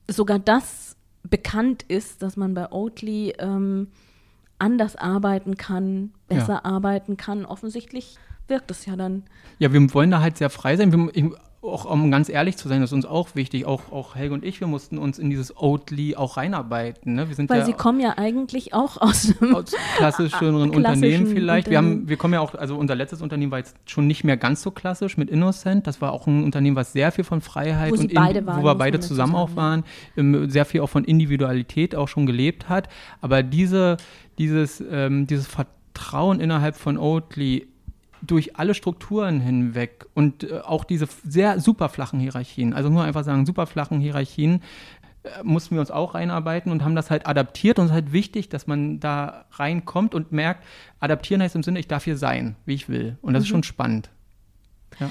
sogar 0.08 0.38
das 0.38 0.96
bekannt 1.22 1.82
ist, 1.82 2.22
dass 2.22 2.36
man 2.36 2.54
bei 2.54 2.70
Oatly 2.70 3.34
ähm, 3.38 3.88
anders 4.58 4.96
arbeiten 4.96 5.56
kann, 5.56 6.12
besser 6.28 6.54
ja. 6.54 6.64
arbeiten 6.64 7.16
kann. 7.16 7.44
Offensichtlich 7.44 8.16
wirkt 8.48 8.70
es 8.70 8.86
ja 8.86 8.96
dann. 8.96 9.24
Ja, 9.58 9.72
wir 9.72 9.94
wollen 9.94 10.10
da 10.10 10.20
halt 10.20 10.38
sehr 10.38 10.50
frei 10.50 10.76
sein. 10.76 10.92
Wir, 10.92 11.32
auch 11.62 11.84
um 11.84 12.10
ganz 12.10 12.28
ehrlich 12.28 12.56
zu 12.56 12.68
sein, 12.68 12.80
das 12.80 12.90
ist 12.90 12.94
uns 12.94 13.06
auch 13.06 13.34
wichtig. 13.34 13.64
Auch, 13.66 13.90
auch 13.90 14.14
Helge 14.14 14.34
und 14.34 14.44
ich, 14.44 14.60
wir 14.60 14.66
mussten 14.66 14.98
uns 14.98 15.18
in 15.18 15.30
dieses 15.30 15.56
Oatly 15.56 16.16
auch 16.16 16.36
reinarbeiten. 16.36 17.14
Ne? 17.14 17.28
Wir 17.28 17.34
sind 17.34 17.50
Weil 17.50 17.60
ja 17.60 17.64
sie 17.64 17.72
kommen 17.72 18.00
ja 18.00 18.14
eigentlich 18.16 18.74
auch 18.74 19.00
aus 19.00 19.32
einem 19.40 19.54
aus 19.54 19.74
klassischeren 19.96 20.70
Unternehmen 20.70 21.26
vielleicht. 21.26 21.68
Wir, 21.68 21.78
haben, 21.78 22.08
wir 22.08 22.16
kommen 22.16 22.34
ja 22.34 22.40
auch, 22.40 22.54
also 22.54 22.76
unser 22.76 22.94
letztes 22.94 23.22
Unternehmen 23.22 23.50
war 23.50 23.58
jetzt 23.58 23.76
schon 23.86 24.06
nicht 24.06 24.22
mehr 24.24 24.36
ganz 24.36 24.62
so 24.62 24.70
klassisch 24.70 25.16
mit 25.16 25.30
Innocent. 25.30 25.86
Das 25.86 26.00
war 26.00 26.12
auch 26.12 26.26
ein 26.26 26.44
Unternehmen, 26.44 26.76
was 26.76 26.92
sehr 26.92 27.10
viel 27.12 27.24
von 27.24 27.40
Freiheit 27.40 27.92
wo 27.92 28.00
und 28.00 28.12
in, 28.12 28.16
waren, 28.16 28.60
wo 28.60 28.64
wir 28.64 28.74
beide 28.74 29.00
zusammen 29.00 29.34
auch 29.34 29.56
waren, 29.56 29.84
sehr 30.14 30.64
viel 30.64 30.80
auch 30.82 30.90
von 30.90 31.04
Individualität 31.04 31.94
auch 31.94 32.08
schon 32.08 32.26
gelebt 32.26 32.68
hat. 32.68 32.88
Aber 33.20 33.42
diese 33.42 33.96
dieses, 34.38 34.82
ähm, 34.90 35.26
dieses 35.26 35.46
Vertrauen 35.46 36.40
innerhalb 36.40 36.76
von 36.76 36.98
Oatly 36.98 37.68
durch 38.22 38.56
alle 38.56 38.74
Strukturen 38.74 39.40
hinweg 39.40 40.06
und 40.14 40.44
äh, 40.44 40.60
auch 40.60 40.84
diese 40.84 41.08
sehr 41.24 41.60
super 41.60 41.88
flachen 41.88 42.20
Hierarchien, 42.20 42.72
also 42.72 42.88
nur 42.88 43.02
einfach 43.04 43.24
sagen, 43.24 43.46
super 43.46 43.66
flachen 43.66 44.00
Hierarchien, 44.00 44.62
äh, 45.22 45.42
mussten 45.42 45.74
wir 45.74 45.80
uns 45.80 45.90
auch 45.90 46.14
reinarbeiten 46.14 46.72
und 46.72 46.84
haben 46.84 46.94
das 46.94 47.10
halt 47.10 47.26
adaptiert 47.26 47.78
und 47.78 47.86
es 47.86 47.90
ist 47.90 47.94
halt 47.94 48.12
wichtig, 48.12 48.48
dass 48.48 48.66
man 48.66 49.00
da 49.00 49.46
reinkommt 49.52 50.14
und 50.14 50.32
merkt, 50.32 50.64
adaptieren 51.00 51.42
heißt 51.42 51.56
im 51.56 51.62
Sinne, 51.62 51.78
ich 51.78 51.88
darf 51.88 52.04
hier 52.04 52.16
sein, 52.16 52.56
wie 52.64 52.74
ich 52.74 52.88
will. 52.88 53.18
Und 53.22 53.34
das 53.34 53.42
mhm. 53.42 53.44
ist 53.44 53.48
schon 53.48 53.62
spannend. 53.62 54.10
Ja. 55.00 55.10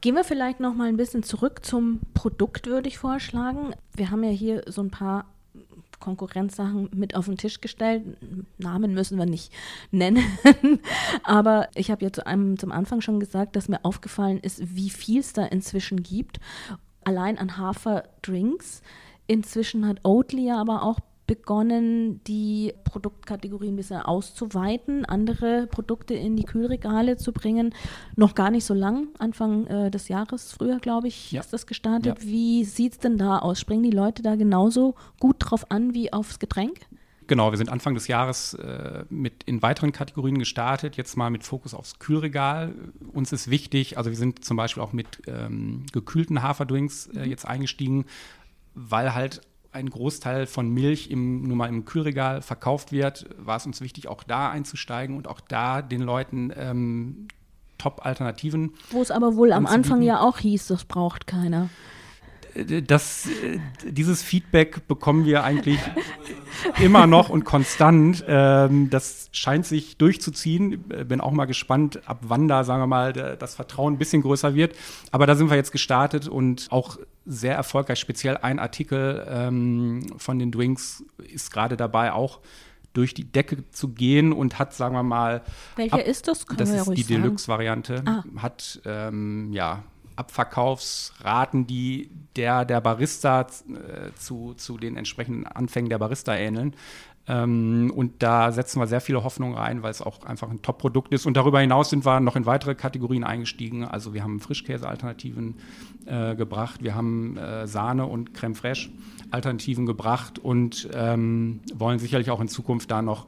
Gehen 0.00 0.16
wir 0.16 0.24
vielleicht 0.24 0.60
noch 0.60 0.74
mal 0.74 0.88
ein 0.88 0.98
bisschen 0.98 1.22
zurück 1.22 1.64
zum 1.64 2.00
Produkt, 2.12 2.66
würde 2.66 2.88
ich 2.88 2.98
vorschlagen. 2.98 3.74
Wir 3.94 4.10
haben 4.10 4.22
ja 4.22 4.30
hier 4.30 4.62
so 4.66 4.82
ein 4.82 4.90
paar 4.90 5.24
Konkurrenzsachen 6.04 6.90
mit 6.94 7.16
auf 7.16 7.24
den 7.24 7.38
Tisch 7.38 7.62
gestellt. 7.62 8.04
Namen 8.58 8.92
müssen 8.92 9.18
wir 9.18 9.24
nicht 9.24 9.52
nennen. 9.90 10.22
Aber 11.22 11.68
ich 11.74 11.90
habe 11.90 12.04
ja 12.04 12.12
zu 12.12 12.26
einem, 12.26 12.58
zum 12.58 12.72
Anfang 12.72 13.00
schon 13.00 13.20
gesagt, 13.20 13.56
dass 13.56 13.68
mir 13.68 13.84
aufgefallen 13.84 14.38
ist, 14.38 14.76
wie 14.76 14.90
viel 14.90 15.20
es 15.20 15.32
da 15.32 15.46
inzwischen 15.46 16.02
gibt. 16.02 16.40
Allein 17.04 17.38
an 17.38 17.56
Haferdrinks. 17.56 18.82
Inzwischen 19.26 19.86
hat 19.86 20.04
Oatly 20.04 20.50
aber 20.50 20.82
auch 20.82 21.00
begonnen, 21.26 22.22
die 22.24 22.74
Produktkategorien 22.84 23.74
ein 23.74 23.76
bisschen 23.76 24.00
auszuweiten, 24.00 25.04
andere 25.04 25.66
Produkte 25.66 26.14
in 26.14 26.36
die 26.36 26.44
Kühlregale 26.44 27.16
zu 27.16 27.32
bringen. 27.32 27.74
Noch 28.16 28.34
gar 28.34 28.50
nicht 28.50 28.64
so 28.64 28.74
lang, 28.74 29.08
Anfang 29.18 29.66
äh, 29.66 29.90
des 29.90 30.08
Jahres, 30.08 30.52
früher 30.52 30.78
glaube 30.78 31.08
ich, 31.08 31.32
ja. 31.32 31.40
ist 31.40 31.52
das 31.52 31.66
gestartet. 31.66 32.18
Ja. 32.20 32.28
Wie 32.28 32.64
sieht 32.64 32.92
es 32.92 32.98
denn 32.98 33.16
da 33.16 33.38
aus? 33.38 33.58
Springen 33.60 33.82
die 33.82 33.90
Leute 33.90 34.22
da 34.22 34.36
genauso 34.36 34.94
gut 35.18 35.36
drauf 35.38 35.70
an 35.70 35.94
wie 35.94 36.12
aufs 36.12 36.38
Getränk? 36.38 36.80
Genau, 37.26 37.50
wir 37.50 37.56
sind 37.56 37.70
Anfang 37.70 37.94
des 37.94 38.06
Jahres 38.06 38.54
äh, 38.54 39.04
mit 39.08 39.44
in 39.44 39.62
weiteren 39.62 39.92
Kategorien 39.92 40.38
gestartet, 40.38 40.96
jetzt 40.96 41.16
mal 41.16 41.30
mit 41.30 41.42
Fokus 41.42 41.72
aufs 41.72 41.98
Kühlregal. 41.98 42.74
Uns 43.12 43.32
ist 43.32 43.48
wichtig, 43.48 43.96
also 43.96 44.10
wir 44.10 44.16
sind 44.16 44.44
zum 44.44 44.58
Beispiel 44.58 44.82
auch 44.82 44.92
mit 44.92 45.22
ähm, 45.26 45.86
gekühlten 45.92 46.42
Haferdrinks 46.42 47.06
äh, 47.06 47.20
mhm. 47.20 47.30
jetzt 47.30 47.46
eingestiegen, 47.46 48.04
weil 48.74 49.14
halt 49.14 49.40
ein 49.74 49.90
Großteil 49.90 50.46
von 50.46 50.68
Milch 50.70 51.10
im, 51.10 51.42
nur 51.42 51.56
mal 51.56 51.68
im 51.68 51.84
Kühlregal 51.84 52.42
verkauft 52.42 52.92
wird, 52.92 53.26
war 53.38 53.56
es 53.56 53.66
uns 53.66 53.80
wichtig, 53.80 54.08
auch 54.08 54.22
da 54.22 54.50
einzusteigen 54.50 55.16
und 55.16 55.28
auch 55.28 55.40
da 55.40 55.82
den 55.82 56.00
Leuten 56.00 56.52
ähm, 56.56 57.28
Top-Alternativen. 57.78 58.74
Wo 58.90 59.02
es 59.02 59.10
aber 59.10 59.36
wohl 59.36 59.52
am 59.52 59.66
Anfang 59.66 60.00
ja 60.02 60.20
auch 60.20 60.38
hieß, 60.38 60.68
das 60.68 60.84
braucht 60.84 61.26
keiner. 61.26 61.68
Das, 62.86 63.28
dieses 63.84 64.22
Feedback 64.22 64.86
bekommen 64.86 65.24
wir 65.24 65.42
eigentlich 65.42 65.80
immer 66.80 67.06
noch 67.06 67.28
und 67.28 67.44
konstant. 67.44 68.24
Ähm, 68.28 68.90
das 68.90 69.28
scheint 69.32 69.66
sich 69.66 69.96
durchzuziehen. 69.96 70.82
Bin 71.08 71.20
auch 71.20 71.32
mal 71.32 71.46
gespannt, 71.46 72.00
ab 72.06 72.20
wann 72.22 72.48
da, 72.48 72.64
sagen 72.64 72.82
wir 72.82 72.86
mal, 72.86 73.12
das 73.12 73.54
Vertrauen 73.54 73.94
ein 73.94 73.98
bisschen 73.98 74.22
größer 74.22 74.54
wird. 74.54 74.76
Aber 75.10 75.26
da 75.26 75.34
sind 75.34 75.50
wir 75.50 75.56
jetzt 75.56 75.72
gestartet 75.72 76.28
und 76.28 76.68
auch 76.70 76.98
sehr 77.26 77.54
erfolgreich. 77.54 77.98
Speziell 77.98 78.36
ein 78.36 78.58
Artikel 78.58 79.26
ähm, 79.28 80.06
von 80.16 80.38
den 80.38 80.52
Drinks 80.52 81.04
ist 81.32 81.52
gerade 81.52 81.76
dabei, 81.76 82.12
auch 82.12 82.40
durch 82.92 83.12
die 83.12 83.24
Decke 83.24 83.68
zu 83.70 83.88
gehen 83.88 84.32
und 84.32 84.58
hat, 84.58 84.72
sagen 84.72 84.94
wir 84.94 85.02
mal. 85.02 85.42
Welcher 85.76 85.94
ab, 85.94 86.06
ist 86.06 86.28
das? 86.28 86.46
Kann 86.46 86.56
das 86.56 86.70
ist 86.70 86.94
die 86.94 87.04
Deluxe-Variante. 87.04 88.02
Ah. 88.06 88.22
Hat 88.36 88.80
ähm, 88.84 89.52
ja 89.52 89.82
Abverkaufsraten, 90.16 91.66
die 91.66 92.10
der, 92.36 92.64
der 92.64 92.80
Barista 92.80 93.42
äh, 93.42 94.12
zu, 94.16 94.54
zu 94.54 94.78
den 94.78 94.96
entsprechenden 94.96 95.46
Anfängen 95.46 95.88
der 95.88 95.98
Barista 95.98 96.34
ähneln. 96.34 96.74
Ähm, 97.26 97.92
und 97.94 98.22
da 98.22 98.52
setzen 98.52 98.80
wir 98.80 98.86
sehr 98.86 99.00
viele 99.00 99.24
Hoffnungen 99.24 99.56
rein, 99.56 99.82
weil 99.82 99.90
es 99.90 100.02
auch 100.02 100.24
einfach 100.24 100.50
ein 100.50 100.60
Top-Produkt 100.62 101.12
ist. 101.12 101.26
Und 101.26 101.36
darüber 101.36 101.60
hinaus 101.60 101.90
sind 101.90 102.04
wir 102.04 102.20
noch 102.20 102.36
in 102.36 102.44
weitere 102.44 102.74
Kategorien 102.74 103.24
eingestiegen. 103.24 103.84
Also 103.84 104.12
wir 104.12 104.22
haben 104.22 104.40
Frischkäse-Alternativen 104.40 105.56
äh, 106.06 106.34
gebracht, 106.34 106.82
wir 106.82 106.94
haben 106.94 107.36
äh, 107.36 107.66
Sahne 107.66 108.06
und 108.06 108.34
Creme 108.34 108.54
Fraiche 108.54 108.90
Alternativen 109.30 109.86
gebracht 109.86 110.38
und 110.38 110.88
ähm, 110.92 111.60
wollen 111.74 111.98
sicherlich 111.98 112.30
auch 112.30 112.40
in 112.40 112.48
Zukunft 112.48 112.90
da 112.90 113.02
noch 113.02 113.26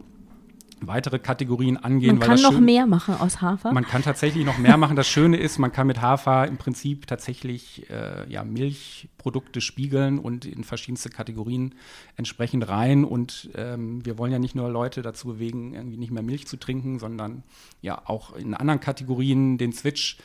weitere 0.80 1.18
Kategorien 1.18 1.76
angehen. 1.76 2.18
Man 2.18 2.28
kann 2.28 2.42
noch 2.42 2.52
schön, 2.52 2.64
mehr 2.64 2.86
machen 2.86 3.14
aus 3.14 3.40
Hafer. 3.40 3.72
Man 3.72 3.86
kann 3.86 4.02
tatsächlich 4.02 4.44
noch 4.44 4.58
mehr 4.58 4.76
machen. 4.76 4.96
Das 4.96 5.08
Schöne 5.08 5.36
ist, 5.38 5.58
man 5.58 5.72
kann 5.72 5.86
mit 5.86 6.00
Hafer 6.00 6.46
im 6.46 6.58
Prinzip 6.58 7.06
tatsächlich 7.06 7.88
äh, 7.90 8.30
ja, 8.30 8.44
Milchprodukte 8.44 9.60
spiegeln 9.60 10.18
und 10.18 10.44
in 10.44 10.64
verschiedenste 10.64 11.08
Kategorien 11.08 11.74
entsprechend 12.16 12.68
rein. 12.68 13.04
Und 13.04 13.50
ähm, 13.54 14.04
wir 14.04 14.18
wollen 14.18 14.32
ja 14.32 14.38
nicht 14.38 14.54
nur 14.54 14.68
Leute 14.68 15.02
dazu 15.02 15.28
bewegen, 15.28 15.74
irgendwie 15.74 15.96
nicht 15.96 16.12
mehr 16.12 16.22
Milch 16.22 16.46
zu 16.46 16.58
trinken, 16.58 16.98
sondern 16.98 17.42
ja 17.80 18.02
auch 18.04 18.34
in 18.36 18.54
anderen 18.54 18.80
Kategorien 18.80 19.58
den 19.58 19.72
Switch 19.72 20.18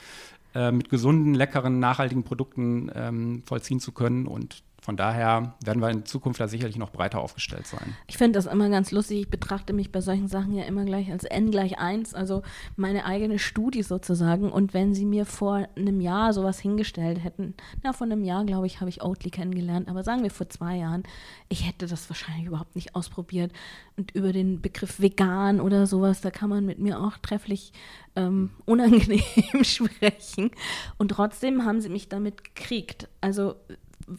äh, 0.54 0.72
mit 0.72 0.90
gesunden, 0.90 1.34
leckeren, 1.34 1.80
nachhaltigen 1.80 2.24
Produkten 2.24 2.92
ähm, 2.94 3.44
vollziehen 3.46 3.80
zu 3.80 3.94
können. 3.94 4.28
Und 4.28 4.64
von 4.84 4.98
daher 4.98 5.54
werden 5.63 5.80
wir 5.80 5.89
in 5.91 6.06
Zukunft 6.06 6.39
da 6.39 6.48
sicherlich 6.48 6.76
noch 6.76 6.89
breiter 6.89 7.20
aufgestellt 7.20 7.67
sein. 7.67 7.96
Ich 8.08 8.17
finde 8.17 8.38
das 8.39 8.48
immer 8.48 8.67
ganz 8.70 8.91
lustig. 8.91 9.20
Ich 9.20 9.30
betrachte 9.30 9.74
mich 9.74 9.91
bei 9.91 10.02
solchen 10.02 10.28
Sachen 10.28 10.56
ja 10.56 10.63
immer 10.63 10.86
gleich 10.86 11.12
als 11.12 11.24
n 11.24 11.52
gleich 11.52 11.78
1, 11.78 12.15
also 12.15 12.41
meine 12.78 13.06
eigene 13.06 13.38
Studie 13.38 13.84
sozusagen. 13.84 14.52
Und 14.52 14.74
wenn 14.74 14.96
Sie 14.96 15.06
mir 15.06 15.28
vor 15.28 15.67
einem 15.76 16.02
Jahr 16.02 16.34
sowas 16.34 16.60
hingestellt 16.60 17.24
hätten, 17.24 17.54
na, 17.84 17.94
vor 17.94 18.08
einem 18.08 18.24
Jahr, 18.24 18.44
glaube 18.44 18.65
ich, 18.65 18.80
habe 18.80 18.89
ich 18.89 19.04
Oatly 19.04 19.30
kennengelernt, 19.30 19.88
aber 19.88 20.04
sagen 20.04 20.24
wir 20.24 20.32
vor 20.32 20.50
zwei 20.50 20.78
Jahren, 20.78 21.04
ich 21.48 21.67
hätte 21.67 21.86
das 21.86 22.10
wahrscheinlich 22.10 22.48
überhaupt 22.48 22.76
nicht 22.76 22.96
ausprobiert. 22.96 23.52
Und 23.98 24.15
über 24.15 24.34
den 24.34 24.62
Begriff 24.63 25.00
vegan 25.00 25.62
oder 25.62 25.86
sowas, 25.86 26.22
da 26.22 26.32
kann 26.32 26.50
man 26.50 26.65
mit 26.65 26.80
mir 26.80 27.00
auch 27.00 27.20
trefflich 27.20 27.72
ähm, 28.15 28.50
unangenehm 28.65 29.63
sprechen. 29.63 30.50
Und 30.98 31.10
trotzdem 31.10 31.65
haben 31.65 31.82
sie 31.82 31.89
mich 31.89 32.10
damit 32.10 32.44
gekriegt. 32.44 33.10
Also 33.22 33.58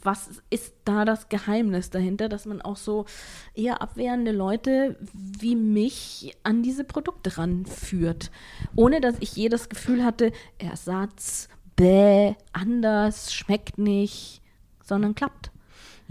was 0.02 0.42
ist 0.50 0.74
da 0.84 1.04
das 1.04 1.28
Geheimnis 1.28 1.90
dahinter, 1.90 2.28
dass 2.28 2.46
man 2.46 2.60
auch 2.60 2.76
so 2.76 3.04
eher 3.54 3.82
abwehrende 3.82 4.32
Leute 4.32 4.96
wie 5.12 5.54
mich 5.54 6.36
an 6.42 6.62
diese 6.62 6.84
Produkte 6.84 7.38
ranführt, 7.38 8.30
ohne 8.74 9.00
dass 9.00 9.16
ich 9.20 9.36
je 9.36 9.48
das 9.48 9.68
Gefühl 9.68 10.04
hatte, 10.04 10.32
Ersatz, 10.58 11.48
bäh, 11.76 12.34
anders, 12.52 13.32
schmeckt 13.32 13.78
nicht, 13.78 14.42
sondern 14.82 15.14
klappt. 15.14 15.51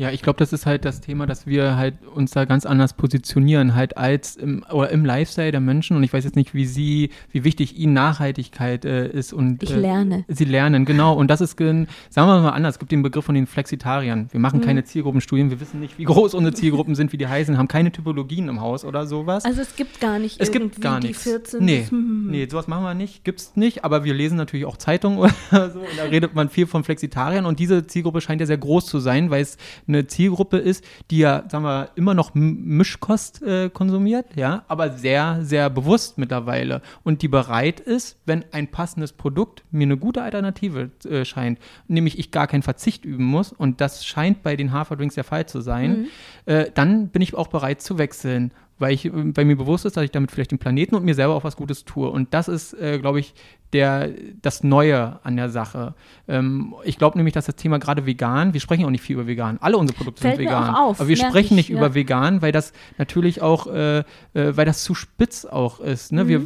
Ja, 0.01 0.09
ich 0.09 0.23
glaube, 0.23 0.39
das 0.39 0.51
ist 0.51 0.65
halt 0.65 0.83
das 0.83 0.99
Thema, 0.99 1.27
dass 1.27 1.45
wir 1.45 1.75
halt 1.75 1.93
uns 2.15 2.31
da 2.31 2.45
ganz 2.45 2.65
anders 2.65 2.93
positionieren, 2.93 3.75
halt 3.75 3.97
als 3.97 4.35
im, 4.35 4.65
oder 4.71 4.89
im 4.89 5.05
Lifestyle 5.05 5.51
der 5.51 5.59
Menschen. 5.59 5.95
Und 5.95 6.01
ich 6.01 6.11
weiß 6.11 6.23
jetzt 6.23 6.35
nicht, 6.35 6.55
wie 6.55 6.65
sie, 6.65 7.11
wie 7.31 7.43
wichtig 7.43 7.77
ihnen 7.77 7.93
Nachhaltigkeit 7.93 8.83
äh, 8.83 9.07
ist 9.07 9.31
und 9.31 9.61
ich 9.61 9.69
lerne. 9.69 10.25
Äh, 10.27 10.33
sie 10.33 10.45
lernen, 10.45 10.85
genau. 10.85 11.13
Und 11.13 11.27
das 11.27 11.39
ist, 11.39 11.55
sagen 11.55 11.87
wir 12.15 12.25
mal 12.25 12.49
anders, 12.49 12.75
es 12.75 12.79
gibt 12.79 12.91
den 12.91 13.03
Begriff 13.03 13.25
von 13.25 13.35
den 13.35 13.45
Flexitariern. 13.45 14.27
Wir 14.31 14.39
machen 14.39 14.61
mhm. 14.61 14.63
keine 14.63 14.83
Zielgruppenstudien, 14.83 15.51
wir 15.51 15.59
wissen 15.59 15.79
nicht, 15.79 15.99
wie 15.99 16.05
groß 16.05 16.33
unsere 16.33 16.55
Zielgruppen 16.55 16.95
sind, 16.95 17.13
wie 17.13 17.17
die 17.17 17.27
heißen, 17.27 17.59
haben 17.59 17.67
keine 17.67 17.91
Typologien 17.91 18.49
im 18.49 18.59
Haus 18.59 18.83
oder 18.83 19.05
sowas. 19.05 19.45
Also 19.45 19.61
es 19.61 19.75
gibt 19.75 20.01
gar 20.01 20.17
nicht 20.17 20.41
es 20.41 20.51
gibt 20.51 20.81
gar 20.81 20.99
die 20.99 21.13
14. 21.13 21.63
Nee, 21.63 21.85
nee, 21.91 22.47
sowas 22.49 22.67
machen 22.67 22.85
wir 22.85 22.95
nicht, 22.95 23.23
gibt's 23.23 23.55
nicht, 23.55 23.85
aber 23.85 24.03
wir 24.03 24.15
lesen 24.15 24.35
natürlich 24.35 24.65
auch 24.65 24.77
Zeitungen 24.77 25.19
oder 25.51 25.69
so 25.69 25.77
und 25.77 25.95
da 25.95 26.05
redet 26.05 26.33
man 26.33 26.49
viel 26.49 26.65
von 26.65 26.83
Flexitariern 26.83 27.45
und 27.45 27.59
diese 27.59 27.85
Zielgruppe 27.85 28.19
scheint 28.19 28.41
ja 28.41 28.47
sehr 28.47 28.57
groß 28.57 28.87
zu 28.87 28.97
sein, 28.97 29.29
weil 29.29 29.43
es 29.43 29.57
eine 29.93 30.07
Zielgruppe 30.07 30.57
ist, 30.57 30.83
die 31.09 31.19
ja, 31.19 31.43
sagen 31.49 31.63
wir, 31.63 31.89
immer 31.95 32.13
noch 32.13 32.31
Mischkost 32.33 33.41
äh, 33.41 33.69
konsumiert, 33.69 34.25
ja, 34.35 34.63
aber 34.67 34.91
sehr, 34.91 35.39
sehr 35.41 35.69
bewusst 35.69 36.17
mittlerweile 36.17 36.81
und 37.03 37.21
die 37.21 37.27
bereit 37.27 37.79
ist, 37.79 38.17
wenn 38.25 38.45
ein 38.51 38.67
passendes 38.67 39.13
Produkt 39.13 39.63
mir 39.71 39.83
eine 39.83 39.97
gute 39.97 40.21
Alternative 40.21 40.91
äh, 41.05 41.25
scheint, 41.25 41.59
nämlich 41.87 42.17
ich 42.19 42.31
gar 42.31 42.47
keinen 42.47 42.63
Verzicht 42.63 43.05
üben 43.05 43.25
muss 43.25 43.51
und 43.51 43.81
das 43.81 44.05
scheint 44.05 44.43
bei 44.43 44.55
den 44.55 44.71
Haferdrinks 44.71 45.15
der 45.15 45.23
Fall 45.23 45.45
zu 45.45 45.61
sein, 45.61 45.91
mhm. 45.91 46.07
äh, 46.45 46.71
dann 46.73 47.09
bin 47.09 47.21
ich 47.21 47.35
auch 47.35 47.47
bereit 47.47 47.81
zu 47.81 47.97
wechseln 47.97 48.51
weil 48.81 48.93
ich 48.93 49.11
bei 49.13 49.45
mir 49.45 49.55
bewusst 49.55 49.85
ist, 49.85 49.95
dass 49.95 50.03
ich 50.03 50.11
damit 50.11 50.31
vielleicht 50.31 50.49
dem 50.49 50.57
Planeten 50.57 50.95
und 50.95 51.05
mir 51.05 51.13
selber 51.13 51.35
auch 51.35 51.43
was 51.43 51.55
Gutes 51.55 51.85
tue. 51.85 52.09
Und 52.09 52.33
das 52.33 52.47
ist, 52.47 52.73
äh, 52.73 52.97
glaube 52.97 53.19
ich, 53.19 53.35
der, 53.73 54.09
das 54.41 54.63
Neue 54.63 55.19
an 55.23 55.35
der 55.35 55.49
Sache. 55.49 55.93
Ähm, 56.27 56.75
ich 56.83 56.97
glaube 56.97 57.17
nämlich, 57.17 57.33
dass 57.33 57.45
das 57.45 57.55
Thema 57.55 57.79
gerade 57.79 58.05
vegan, 58.05 58.53
wir 58.53 58.59
sprechen 58.59 58.85
auch 58.85 58.89
nicht 58.89 59.01
viel 59.03 59.15
über 59.15 59.27
vegan, 59.27 59.57
alle 59.61 59.77
unsere 59.77 59.97
Produkte 59.97 60.21
Fällt 60.21 60.37
sind 60.37 60.45
vegan. 60.45 60.75
Auf, 60.75 60.99
aber 60.99 61.09
wir 61.09 61.17
sprechen 61.17 61.53
ich, 61.53 61.67
nicht 61.67 61.69
ja. 61.69 61.77
über 61.77 61.95
vegan, 61.95 62.41
weil 62.41 62.51
das 62.51 62.73
natürlich 62.97 63.41
auch, 63.41 63.67
äh, 63.67 63.99
äh, 63.99 64.03
weil 64.33 64.65
das 64.65 64.83
zu 64.83 64.93
spitz 64.93 65.45
auch 65.45 65.79
ist. 65.79 66.11
Ne? 66.11 66.25
Mhm. 66.25 66.27
Wir, 66.27 66.41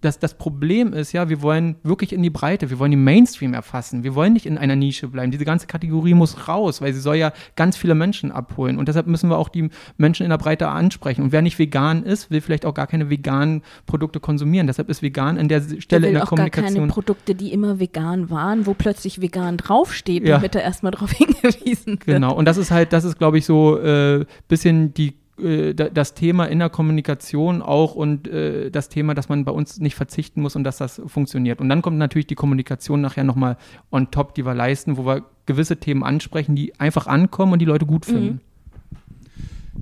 das, 0.00 0.18
das 0.18 0.34
Problem 0.34 0.92
ist 0.92 1.12
ja, 1.12 1.28
wir 1.28 1.42
wollen 1.42 1.76
wirklich 1.82 2.12
in 2.12 2.22
die 2.22 2.30
Breite, 2.30 2.70
wir 2.70 2.78
wollen 2.78 2.92
den 2.92 3.04
Mainstream 3.04 3.54
erfassen, 3.54 4.04
wir 4.04 4.14
wollen 4.14 4.32
nicht 4.32 4.46
in 4.46 4.58
einer 4.58 4.76
Nische 4.76 5.08
bleiben. 5.08 5.32
Diese 5.32 5.44
ganze 5.44 5.66
Kategorie 5.66 6.14
muss 6.14 6.48
raus, 6.48 6.80
weil 6.80 6.92
sie 6.92 7.00
soll 7.00 7.16
ja 7.16 7.32
ganz 7.56 7.76
viele 7.76 7.94
Menschen 7.94 8.30
abholen. 8.30 8.78
Und 8.78 8.88
deshalb 8.88 9.06
müssen 9.06 9.30
wir 9.30 9.38
auch 9.38 9.48
die 9.48 9.68
Menschen 9.96 10.24
in 10.24 10.30
der 10.30 10.38
Breite 10.38 10.68
ansprechen. 10.68 11.22
Und 11.22 11.32
wer 11.32 11.42
nicht 11.42 11.58
vegan 11.58 12.04
ist, 12.04 12.30
will 12.30 12.40
vielleicht 12.40 12.66
auch 12.66 12.74
gar 12.74 12.86
keine 12.86 13.10
veganen 13.10 13.62
Produkte 13.86 14.20
konsumieren. 14.20 14.66
Deshalb 14.66 14.88
ist 14.88 15.02
vegan 15.02 15.38
an 15.38 15.48
der 15.48 15.62
Stelle 15.80 16.08
in 16.08 16.14
der 16.14 16.24
Kommunikation 16.24 16.51
keine 16.52 16.86
Produkte, 16.86 17.34
die 17.34 17.52
immer 17.52 17.80
vegan 17.80 18.30
waren, 18.30 18.66
wo 18.66 18.74
plötzlich 18.74 19.20
vegan 19.20 19.56
draufsteht, 19.56 20.26
ja. 20.26 20.36
damit 20.36 20.54
er 20.54 20.62
erstmal 20.62 20.92
darauf 20.92 21.10
hingewiesen 21.10 21.94
wird. 21.94 22.06
Genau, 22.06 22.34
und 22.34 22.44
das 22.44 22.56
ist 22.56 22.70
halt, 22.70 22.92
das 22.92 23.04
ist, 23.04 23.18
glaube 23.18 23.38
ich, 23.38 23.46
so 23.46 23.76
ein 23.76 24.22
äh, 24.22 24.24
bisschen 24.48 24.94
die 24.94 25.14
äh, 25.42 25.74
das 25.74 26.14
Thema 26.14 26.44
in 26.46 26.58
der 26.58 26.70
Kommunikation 26.70 27.62
auch 27.62 27.94
und 27.94 28.28
äh, 28.28 28.70
das 28.70 28.88
Thema, 28.88 29.14
dass 29.14 29.28
man 29.28 29.44
bei 29.44 29.52
uns 29.52 29.80
nicht 29.80 29.94
verzichten 29.94 30.42
muss 30.42 30.56
und 30.56 30.64
dass 30.64 30.78
das 30.78 31.00
funktioniert. 31.06 31.60
Und 31.60 31.68
dann 31.68 31.82
kommt 31.82 31.98
natürlich 31.98 32.26
die 32.26 32.34
Kommunikation 32.34 33.00
nachher 33.00 33.24
nochmal 33.24 33.56
on 33.90 34.10
top, 34.10 34.34
die 34.34 34.44
wir 34.44 34.54
leisten, 34.54 34.96
wo 34.96 35.06
wir 35.06 35.24
gewisse 35.46 35.78
Themen 35.78 36.04
ansprechen, 36.04 36.54
die 36.54 36.78
einfach 36.78 37.06
ankommen 37.06 37.54
und 37.54 37.58
die 37.58 37.66
Leute 37.66 37.86
gut 37.86 38.06
finden. 38.06 38.26
Mhm. 38.26 38.40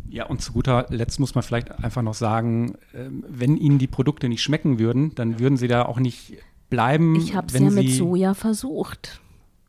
Ja, 0.08 0.26
und 0.26 0.40
zu 0.40 0.52
guter 0.52 0.86
Letzt 0.90 1.20
muss 1.20 1.34
man 1.34 1.42
vielleicht 1.42 1.84
einfach 1.84 2.02
noch 2.02 2.14
sagen, 2.14 2.74
ähm, 2.94 3.24
wenn 3.28 3.56
Ihnen 3.56 3.78
die 3.78 3.86
Produkte 3.86 4.28
nicht 4.28 4.42
schmecken 4.42 4.78
würden, 4.78 5.14
dann 5.14 5.38
würden 5.38 5.56
Sie 5.56 5.68
da 5.68 5.84
auch 5.84 6.00
nicht 6.00 6.36
bleiben. 6.70 7.16
Ich 7.16 7.34
habe 7.34 7.48
es 7.48 7.54
ja 7.54 7.70
mit 7.70 7.90
Soja 7.90 8.34
versucht. 8.34 9.20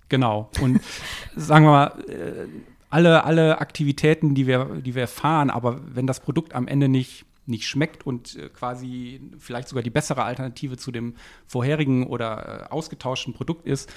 Genau. 0.10 0.50
Und 0.62 0.82
sagen 1.36 1.66
wir 1.66 1.72
mal, 1.72 2.04
äh, 2.08 2.48
alle, 2.90 3.24
alle 3.24 3.60
Aktivitäten, 3.60 4.36
die 4.36 4.48
wir, 4.48 4.66
die 4.66 4.96
wir 4.96 5.08
fahren, 5.08 5.50
aber 5.50 5.80
wenn 5.94 6.08
das 6.08 6.20
Produkt 6.20 6.54
am 6.54 6.68
Ende 6.68 6.90
nicht, 6.90 7.26
nicht 7.46 7.68
schmeckt 7.68 8.06
und 8.06 8.36
äh, 8.36 8.50
quasi 8.50 9.22
vielleicht 9.40 9.70
sogar 9.70 9.84
die 9.84 9.90
bessere 9.90 10.24
Alternative 10.24 10.78
zu 10.78 10.92
dem 10.92 11.16
vorherigen 11.48 12.06
oder 12.06 12.68
äh, 12.68 12.74
ausgetauschten 12.74 13.34
Produkt 13.34 13.66
ist, 13.66 13.92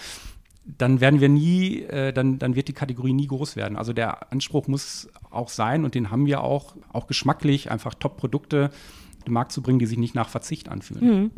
dann 0.65 1.01
werden 1.01 1.21
wir 1.21 1.29
nie, 1.29 1.83
äh, 1.83 2.13
dann, 2.13 2.39
dann 2.39 2.55
wird 2.55 2.69
die 2.69 2.73
Kategorie 2.73 3.13
nie 3.13 3.27
groß 3.27 3.57
werden. 3.57 3.77
Also 3.77 3.93
der 3.93 4.33
Anspruch 4.33 4.67
muss 4.67 5.09
auch 5.31 5.49
sein 5.49 5.85
und 5.85 5.95
den 5.95 6.11
haben 6.11 6.27
wir 6.27 6.43
auch, 6.43 6.77
auch 6.93 7.07
geschmacklich, 7.07 7.71
einfach 7.71 7.95
Top-Produkte 7.95 8.71
den 9.27 9.35
Markt 9.35 9.53
zu 9.53 9.63
bringen, 9.63 9.79
die 9.79 9.87
sich 9.87 9.99
nicht 9.99 10.15
nach 10.15 10.29
Verzicht 10.29 10.69
anfühlen. 10.69 11.01
Hm. 11.03 11.31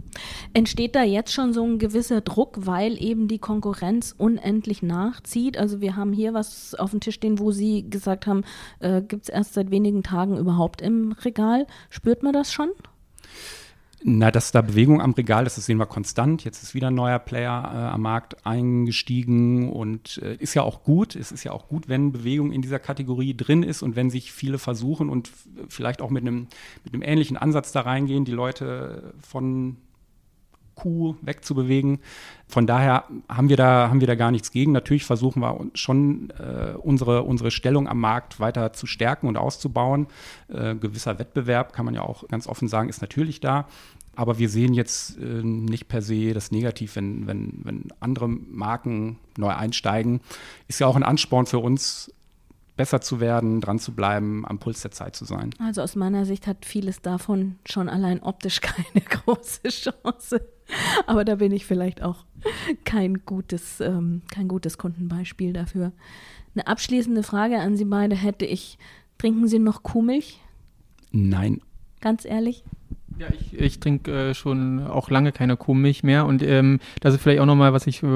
Entsteht 0.54 0.94
da 0.94 1.02
jetzt 1.02 1.32
schon 1.32 1.52
so 1.52 1.64
ein 1.64 1.78
gewisser 1.78 2.20
Druck, 2.20 2.66
weil 2.66 3.02
eben 3.02 3.28
die 3.28 3.38
Konkurrenz 3.38 4.14
unendlich 4.16 4.82
nachzieht? 4.82 5.56
Also 5.56 5.80
wir 5.80 5.96
haben 5.96 6.12
hier 6.12 6.34
was 6.34 6.74
auf 6.74 6.90
dem 6.90 7.00
Tisch 7.00 7.16
stehen, 7.16 7.38
wo 7.38 7.50
Sie 7.50 7.88
gesagt 7.88 8.26
haben, 8.26 8.42
äh, 8.80 9.02
gibt 9.02 9.24
es 9.24 9.28
erst 9.28 9.54
seit 9.54 9.70
wenigen 9.70 10.02
Tagen 10.02 10.36
überhaupt 10.36 10.82
im 10.82 11.12
Regal. 11.12 11.66
Spürt 11.90 12.22
man 12.22 12.32
das 12.32 12.52
schon? 12.52 12.70
Na, 14.08 14.30
dass 14.30 14.52
da 14.52 14.62
Bewegung 14.62 15.02
am 15.02 15.14
Regal 15.14 15.46
ist, 15.46 15.56
das 15.56 15.66
sehen 15.66 15.78
wir 15.78 15.86
konstant. 15.86 16.44
Jetzt 16.44 16.62
ist 16.62 16.74
wieder 16.74 16.92
ein 16.92 16.94
neuer 16.94 17.18
Player 17.18 17.50
äh, 17.50 17.92
am 17.92 18.02
Markt 18.02 18.46
eingestiegen 18.46 19.68
und 19.72 20.20
äh, 20.22 20.36
ist 20.36 20.54
ja 20.54 20.62
auch 20.62 20.84
gut. 20.84 21.16
Es 21.16 21.32
ist 21.32 21.42
ja 21.42 21.50
auch 21.50 21.66
gut, 21.66 21.88
wenn 21.88 22.12
Bewegung 22.12 22.52
in 22.52 22.62
dieser 22.62 22.78
Kategorie 22.78 23.36
drin 23.36 23.64
ist 23.64 23.82
und 23.82 23.96
wenn 23.96 24.08
sich 24.08 24.30
viele 24.30 24.58
versuchen 24.58 25.08
und 25.08 25.32
vielleicht 25.68 26.00
auch 26.00 26.10
mit 26.10 26.22
einem, 26.22 26.46
mit 26.84 27.04
ähnlichen 27.04 27.36
Ansatz 27.36 27.72
da 27.72 27.80
reingehen, 27.80 28.24
die 28.24 28.30
Leute 28.30 29.12
von 29.18 29.76
Kuh 30.76 31.16
wegzubewegen. 31.22 31.98
Von 32.46 32.66
daher 32.66 33.04
haben 33.28 33.48
wir 33.48 33.56
da, 33.56 33.88
haben 33.88 34.00
wir 34.00 34.06
da 34.06 34.14
gar 34.14 34.30
nichts 34.30 34.52
gegen. 34.52 34.70
Natürlich 34.70 35.04
versuchen 35.04 35.40
wir 35.40 35.58
schon 35.74 36.30
äh, 36.38 36.74
unsere, 36.76 37.22
unsere 37.22 37.50
Stellung 37.50 37.88
am 37.88 37.98
Markt 37.98 38.38
weiter 38.38 38.72
zu 38.72 38.86
stärken 38.86 39.26
und 39.26 39.36
auszubauen. 39.36 40.06
Äh, 40.48 40.76
gewisser 40.76 41.18
Wettbewerb, 41.18 41.72
kann 41.72 41.86
man 41.86 41.94
ja 41.94 42.02
auch 42.02 42.28
ganz 42.28 42.46
offen 42.46 42.68
sagen, 42.68 42.88
ist 42.88 43.00
natürlich 43.00 43.40
da. 43.40 43.66
Aber 44.16 44.38
wir 44.38 44.48
sehen 44.48 44.74
jetzt 44.74 45.18
äh, 45.18 45.42
nicht 45.42 45.88
per 45.88 46.02
se 46.02 46.32
das 46.32 46.50
Negativ, 46.50 46.96
wenn, 46.96 47.26
wenn, 47.26 47.60
wenn 47.62 47.84
andere 48.00 48.28
Marken 48.28 49.18
neu 49.36 49.50
einsteigen. 49.50 50.20
Ist 50.68 50.80
ja 50.80 50.86
auch 50.86 50.96
ein 50.96 51.02
Ansporn 51.02 51.46
für 51.46 51.58
uns, 51.58 52.10
besser 52.76 53.00
zu 53.00 53.20
werden, 53.20 53.60
dran 53.60 53.78
zu 53.78 53.94
bleiben, 53.94 54.46
am 54.46 54.58
Puls 54.58 54.82
der 54.82 54.90
Zeit 54.90 55.16
zu 55.16 55.24
sein. 55.24 55.50
Also 55.58 55.82
aus 55.82 55.96
meiner 55.96 56.24
Sicht 56.24 56.46
hat 56.46 56.64
vieles 56.64 57.00
davon 57.00 57.56
schon 57.64 57.88
allein 57.88 58.22
optisch 58.22 58.60
keine 58.62 59.04
große 59.04 59.68
Chance. 59.68 60.46
Aber 61.06 61.24
da 61.24 61.36
bin 61.36 61.52
ich 61.52 61.64
vielleicht 61.64 62.02
auch 62.02 62.24
kein 62.84 63.24
gutes, 63.24 63.80
ähm, 63.80 64.22
kein 64.30 64.48
gutes 64.48 64.78
Kundenbeispiel 64.78 65.52
dafür. 65.52 65.92
Eine 66.54 66.66
abschließende 66.66 67.22
Frage 67.22 67.58
an 67.58 67.76
Sie 67.76 67.84
beide 67.84 68.16
hätte 68.16 68.46
ich. 68.46 68.78
Trinken 69.18 69.48
Sie 69.48 69.58
noch 69.58 69.82
Kuhmilch? 69.82 70.40
Nein. 71.12 71.60
Ganz 72.00 72.24
ehrlich? 72.24 72.64
Ja, 73.18 73.28
ich, 73.30 73.58
ich 73.58 73.80
trinke 73.80 74.30
äh, 74.30 74.34
schon 74.34 74.86
auch 74.86 75.08
lange 75.08 75.32
keine 75.32 75.56
Kuhmilch 75.56 76.02
mehr 76.02 76.26
und 76.26 76.42
ähm, 76.42 76.80
das 77.00 77.14
ist 77.14 77.22
vielleicht 77.22 77.40
auch 77.40 77.46
nochmal, 77.46 77.72
was 77.72 77.86
ich, 77.86 78.02
äh, 78.02 78.06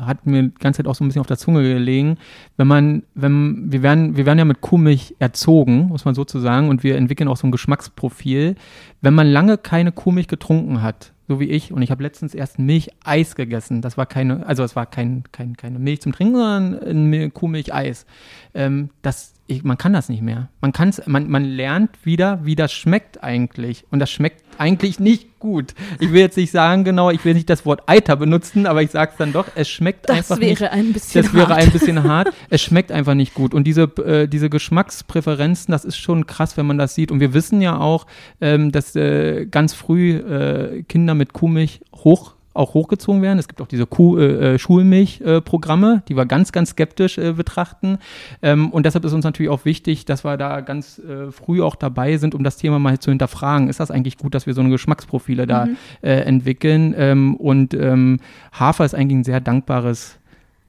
hat 0.00 0.24
mir 0.24 0.44
die 0.44 0.54
ganze 0.58 0.78
Zeit 0.78 0.86
auch 0.86 0.94
so 0.94 1.04
ein 1.04 1.08
bisschen 1.08 1.20
auf 1.20 1.26
der 1.26 1.36
Zunge 1.36 1.62
gelegen. 1.62 2.16
Wenn 2.56 2.66
man, 2.66 3.02
wenn, 3.14 3.70
wir 3.70 3.82
werden, 3.82 4.16
wir 4.16 4.24
werden 4.24 4.38
ja 4.38 4.46
mit 4.46 4.62
Kuhmilch 4.62 5.14
erzogen, 5.18 5.88
muss 5.88 6.06
man 6.06 6.14
so 6.14 6.24
zu 6.24 6.38
sagen, 6.38 6.70
und 6.70 6.82
wir 6.82 6.96
entwickeln 6.96 7.28
auch 7.28 7.36
so 7.36 7.46
ein 7.46 7.52
Geschmacksprofil. 7.52 8.54
Wenn 9.02 9.14
man 9.14 9.26
lange 9.26 9.58
keine 9.58 9.92
Kuhmilch 9.92 10.26
getrunken 10.26 10.80
hat, 10.80 11.12
so 11.28 11.38
wie 11.38 11.50
ich, 11.50 11.72
und 11.72 11.82
ich 11.82 11.90
habe 11.90 12.02
letztens 12.02 12.34
erst 12.34 12.58
Milcheis 12.58 13.34
gegessen. 13.34 13.82
Das 13.82 13.98
war 13.98 14.06
keine, 14.06 14.46
also 14.46 14.62
es 14.62 14.74
war 14.74 14.86
kein, 14.86 15.24
kein, 15.32 15.56
keine 15.56 15.78
Milch 15.78 16.00
zum 16.00 16.12
Trinken, 16.12 16.36
sondern 16.36 17.14
ein 17.14 17.34
Kuhmilcheis. 17.34 18.06
Ähm, 18.54 18.90
das, 19.02 19.34
ich, 19.48 19.62
man 19.64 19.78
kann 19.78 19.92
das 19.92 20.08
nicht 20.08 20.22
mehr. 20.22 20.48
Man 20.60 20.72
kann's, 20.72 21.00
man, 21.06 21.28
man 21.30 21.44
lernt 21.44 21.90
wieder, 22.04 22.40
wie 22.44 22.56
das 22.56 22.72
schmeckt 22.72 23.22
eigentlich. 23.22 23.84
Und 23.90 24.00
das 24.00 24.10
schmeckt 24.10 24.42
eigentlich 24.58 24.98
nicht 24.98 25.38
gut. 25.38 25.74
Ich 26.00 26.12
will 26.12 26.20
jetzt 26.20 26.36
nicht 26.36 26.50
sagen, 26.50 26.84
genau, 26.84 27.10
ich 27.10 27.24
will 27.24 27.34
nicht 27.34 27.48
das 27.48 27.64
Wort 27.64 27.82
Eiter 27.86 28.16
benutzen, 28.16 28.66
aber 28.66 28.82
ich 28.82 28.90
sage 28.90 29.12
es 29.12 29.18
dann 29.18 29.32
doch, 29.32 29.46
es 29.54 29.68
schmeckt 29.68 30.08
das 30.08 30.16
einfach 30.16 30.40
wäre 30.40 30.48
nicht. 30.50 30.72
Ein 30.72 30.92
bisschen 30.92 31.22
das 31.22 31.34
wäre 31.34 31.48
hart. 31.48 31.60
ein 31.60 31.70
bisschen 31.70 32.02
hart. 32.02 32.28
Es 32.50 32.62
schmeckt 32.62 32.90
einfach 32.90 33.14
nicht 33.14 33.34
gut. 33.34 33.54
Und 33.54 33.64
diese, 33.64 33.82
äh, 33.82 34.26
diese 34.26 34.50
Geschmackspräferenzen, 34.50 35.70
das 35.72 35.84
ist 35.84 35.96
schon 35.96 36.26
krass, 36.26 36.56
wenn 36.56 36.66
man 36.66 36.78
das 36.78 36.94
sieht. 36.94 37.12
Und 37.12 37.20
wir 37.20 37.32
wissen 37.34 37.60
ja 37.60 37.78
auch, 37.78 38.06
ähm, 38.40 38.72
dass 38.72 38.96
äh, 38.96 39.46
ganz 39.46 39.74
früh 39.74 40.16
äh, 40.16 40.82
Kinder 40.84 41.14
mit 41.14 41.32
Kuhmilch 41.32 41.80
hoch 41.94 42.35
auch 42.56 42.74
hochgezogen 42.74 43.22
werden. 43.22 43.38
Es 43.38 43.48
gibt 43.48 43.60
auch 43.60 43.66
diese 43.66 43.86
Kuh, 43.86 44.18
äh, 44.18 44.58
Schulmilchprogramme, 44.58 46.02
die 46.08 46.16
wir 46.16 46.26
ganz, 46.26 46.52
ganz 46.52 46.70
skeptisch 46.70 47.18
äh, 47.18 47.32
betrachten. 47.32 47.98
Ähm, 48.42 48.70
und 48.70 48.86
deshalb 48.86 49.04
ist 49.04 49.12
uns 49.12 49.24
natürlich 49.24 49.50
auch 49.50 49.64
wichtig, 49.64 50.04
dass 50.04 50.24
wir 50.24 50.36
da 50.36 50.60
ganz 50.60 50.98
äh, 50.98 51.30
früh 51.30 51.62
auch 51.62 51.76
dabei 51.76 52.16
sind, 52.16 52.34
um 52.34 52.44
das 52.44 52.56
Thema 52.56 52.78
mal 52.78 52.98
zu 52.98 53.10
hinterfragen. 53.10 53.68
Ist 53.68 53.80
das 53.80 53.90
eigentlich 53.90 54.18
gut, 54.18 54.34
dass 54.34 54.46
wir 54.46 54.54
so 54.54 54.60
eine 54.60 54.70
Geschmacksprofile 54.70 55.46
da 55.46 55.66
Mhm. 55.66 55.76
äh, 56.02 56.20
entwickeln? 56.20 56.94
Ähm, 56.96 57.36
und 57.36 57.74
ähm, 57.74 58.18
Hafer 58.52 58.84
ist 58.84 58.94
eigentlich 58.94 59.18
ein 59.18 59.24
sehr 59.24 59.40
dankbares 59.40 60.18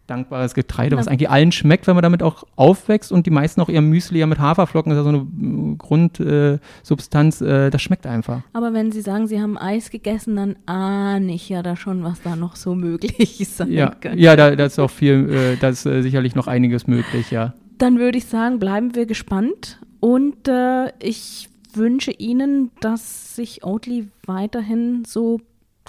dankbares 0.07 0.53
Getreide, 0.53 0.95
Na. 0.95 0.99
was 0.99 1.07
eigentlich 1.07 1.29
allen 1.29 1.51
schmeckt, 1.51 1.85
wenn 1.87 1.95
man 1.95 2.01
damit 2.03 2.23
auch 2.23 2.43
aufwächst 2.55 3.11
und 3.11 3.25
die 3.25 3.29
meisten 3.31 3.61
auch 3.61 3.69
ihr 3.69 3.81
Müsli 3.81 4.19
ja 4.19 4.25
mit 4.25 4.39
Haferflocken, 4.39 4.89
das 4.91 4.99
ist 4.99 5.05
ja 5.05 5.11
so 5.11 5.19
eine 5.19 5.75
Grundsubstanz, 5.77 7.41
äh, 7.41 7.69
das 7.69 7.81
schmeckt 7.81 8.05
einfach. 8.07 8.41
Aber 8.53 8.73
wenn 8.73 8.91
Sie 8.91 9.01
sagen, 9.01 9.27
Sie 9.27 9.41
haben 9.41 9.57
Eis 9.57 9.89
gegessen, 9.89 10.35
dann 10.35 10.55
ahne 10.65 11.33
ich 11.33 11.49
ja 11.49 11.61
da 11.63 11.75
schon, 11.75 12.03
was 12.03 12.21
da 12.21 12.35
noch 12.35 12.55
so 12.55 12.75
möglich 12.75 13.47
sein 13.49 13.71
Ja, 13.71 13.91
könnte. 13.91 14.19
ja 14.19 14.35
da, 14.35 14.55
da 14.55 14.65
ist 14.65 14.79
auch 14.79 14.91
viel, 14.91 15.29
äh, 15.29 15.57
da 15.59 15.69
ist 15.69 15.85
äh, 15.85 16.01
sicherlich 16.01 16.35
noch 16.35 16.47
einiges 16.47 16.87
möglich, 16.87 17.31
ja. 17.31 17.53
Dann 17.77 17.99
würde 17.99 18.17
ich 18.17 18.25
sagen, 18.25 18.59
bleiben 18.59 18.95
wir 18.95 19.05
gespannt 19.05 19.79
und 19.99 20.47
äh, 20.47 20.91
ich 20.99 21.49
wünsche 21.73 22.11
Ihnen, 22.11 22.71
dass 22.81 23.35
sich 23.35 23.63
Oatly 23.63 24.07
weiterhin 24.25 25.03
so 25.05 25.39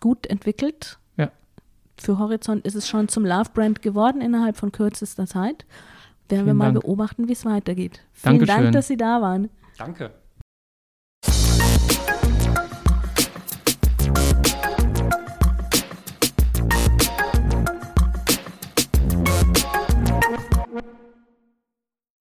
gut 0.01 0.27
entwickelt. 0.27 0.99
Für 2.01 2.19
Horizont 2.19 2.65
ist 2.67 2.75
es 2.75 2.89
schon 2.89 3.09
zum 3.09 3.25
Love-Brand 3.25 3.83
geworden 3.83 4.21
innerhalb 4.21 4.57
von 4.57 4.73
kürzester 4.73 5.27
Zeit. 5.27 5.65
Werden 6.29 6.45
wir 6.47 6.53
Vielen 6.53 6.57
mal 6.57 6.73
Dank. 6.73 6.85
beobachten, 6.85 7.29
wie 7.29 7.33
es 7.33 7.45
weitergeht. 7.45 8.01
Vielen 8.13 8.39
Dankeschön. 8.39 8.63
Dank, 8.63 8.73
dass 8.73 8.89
Sie 8.89 8.97
da 8.97 9.21
waren. 9.21 9.51
Danke. 9.79 10.11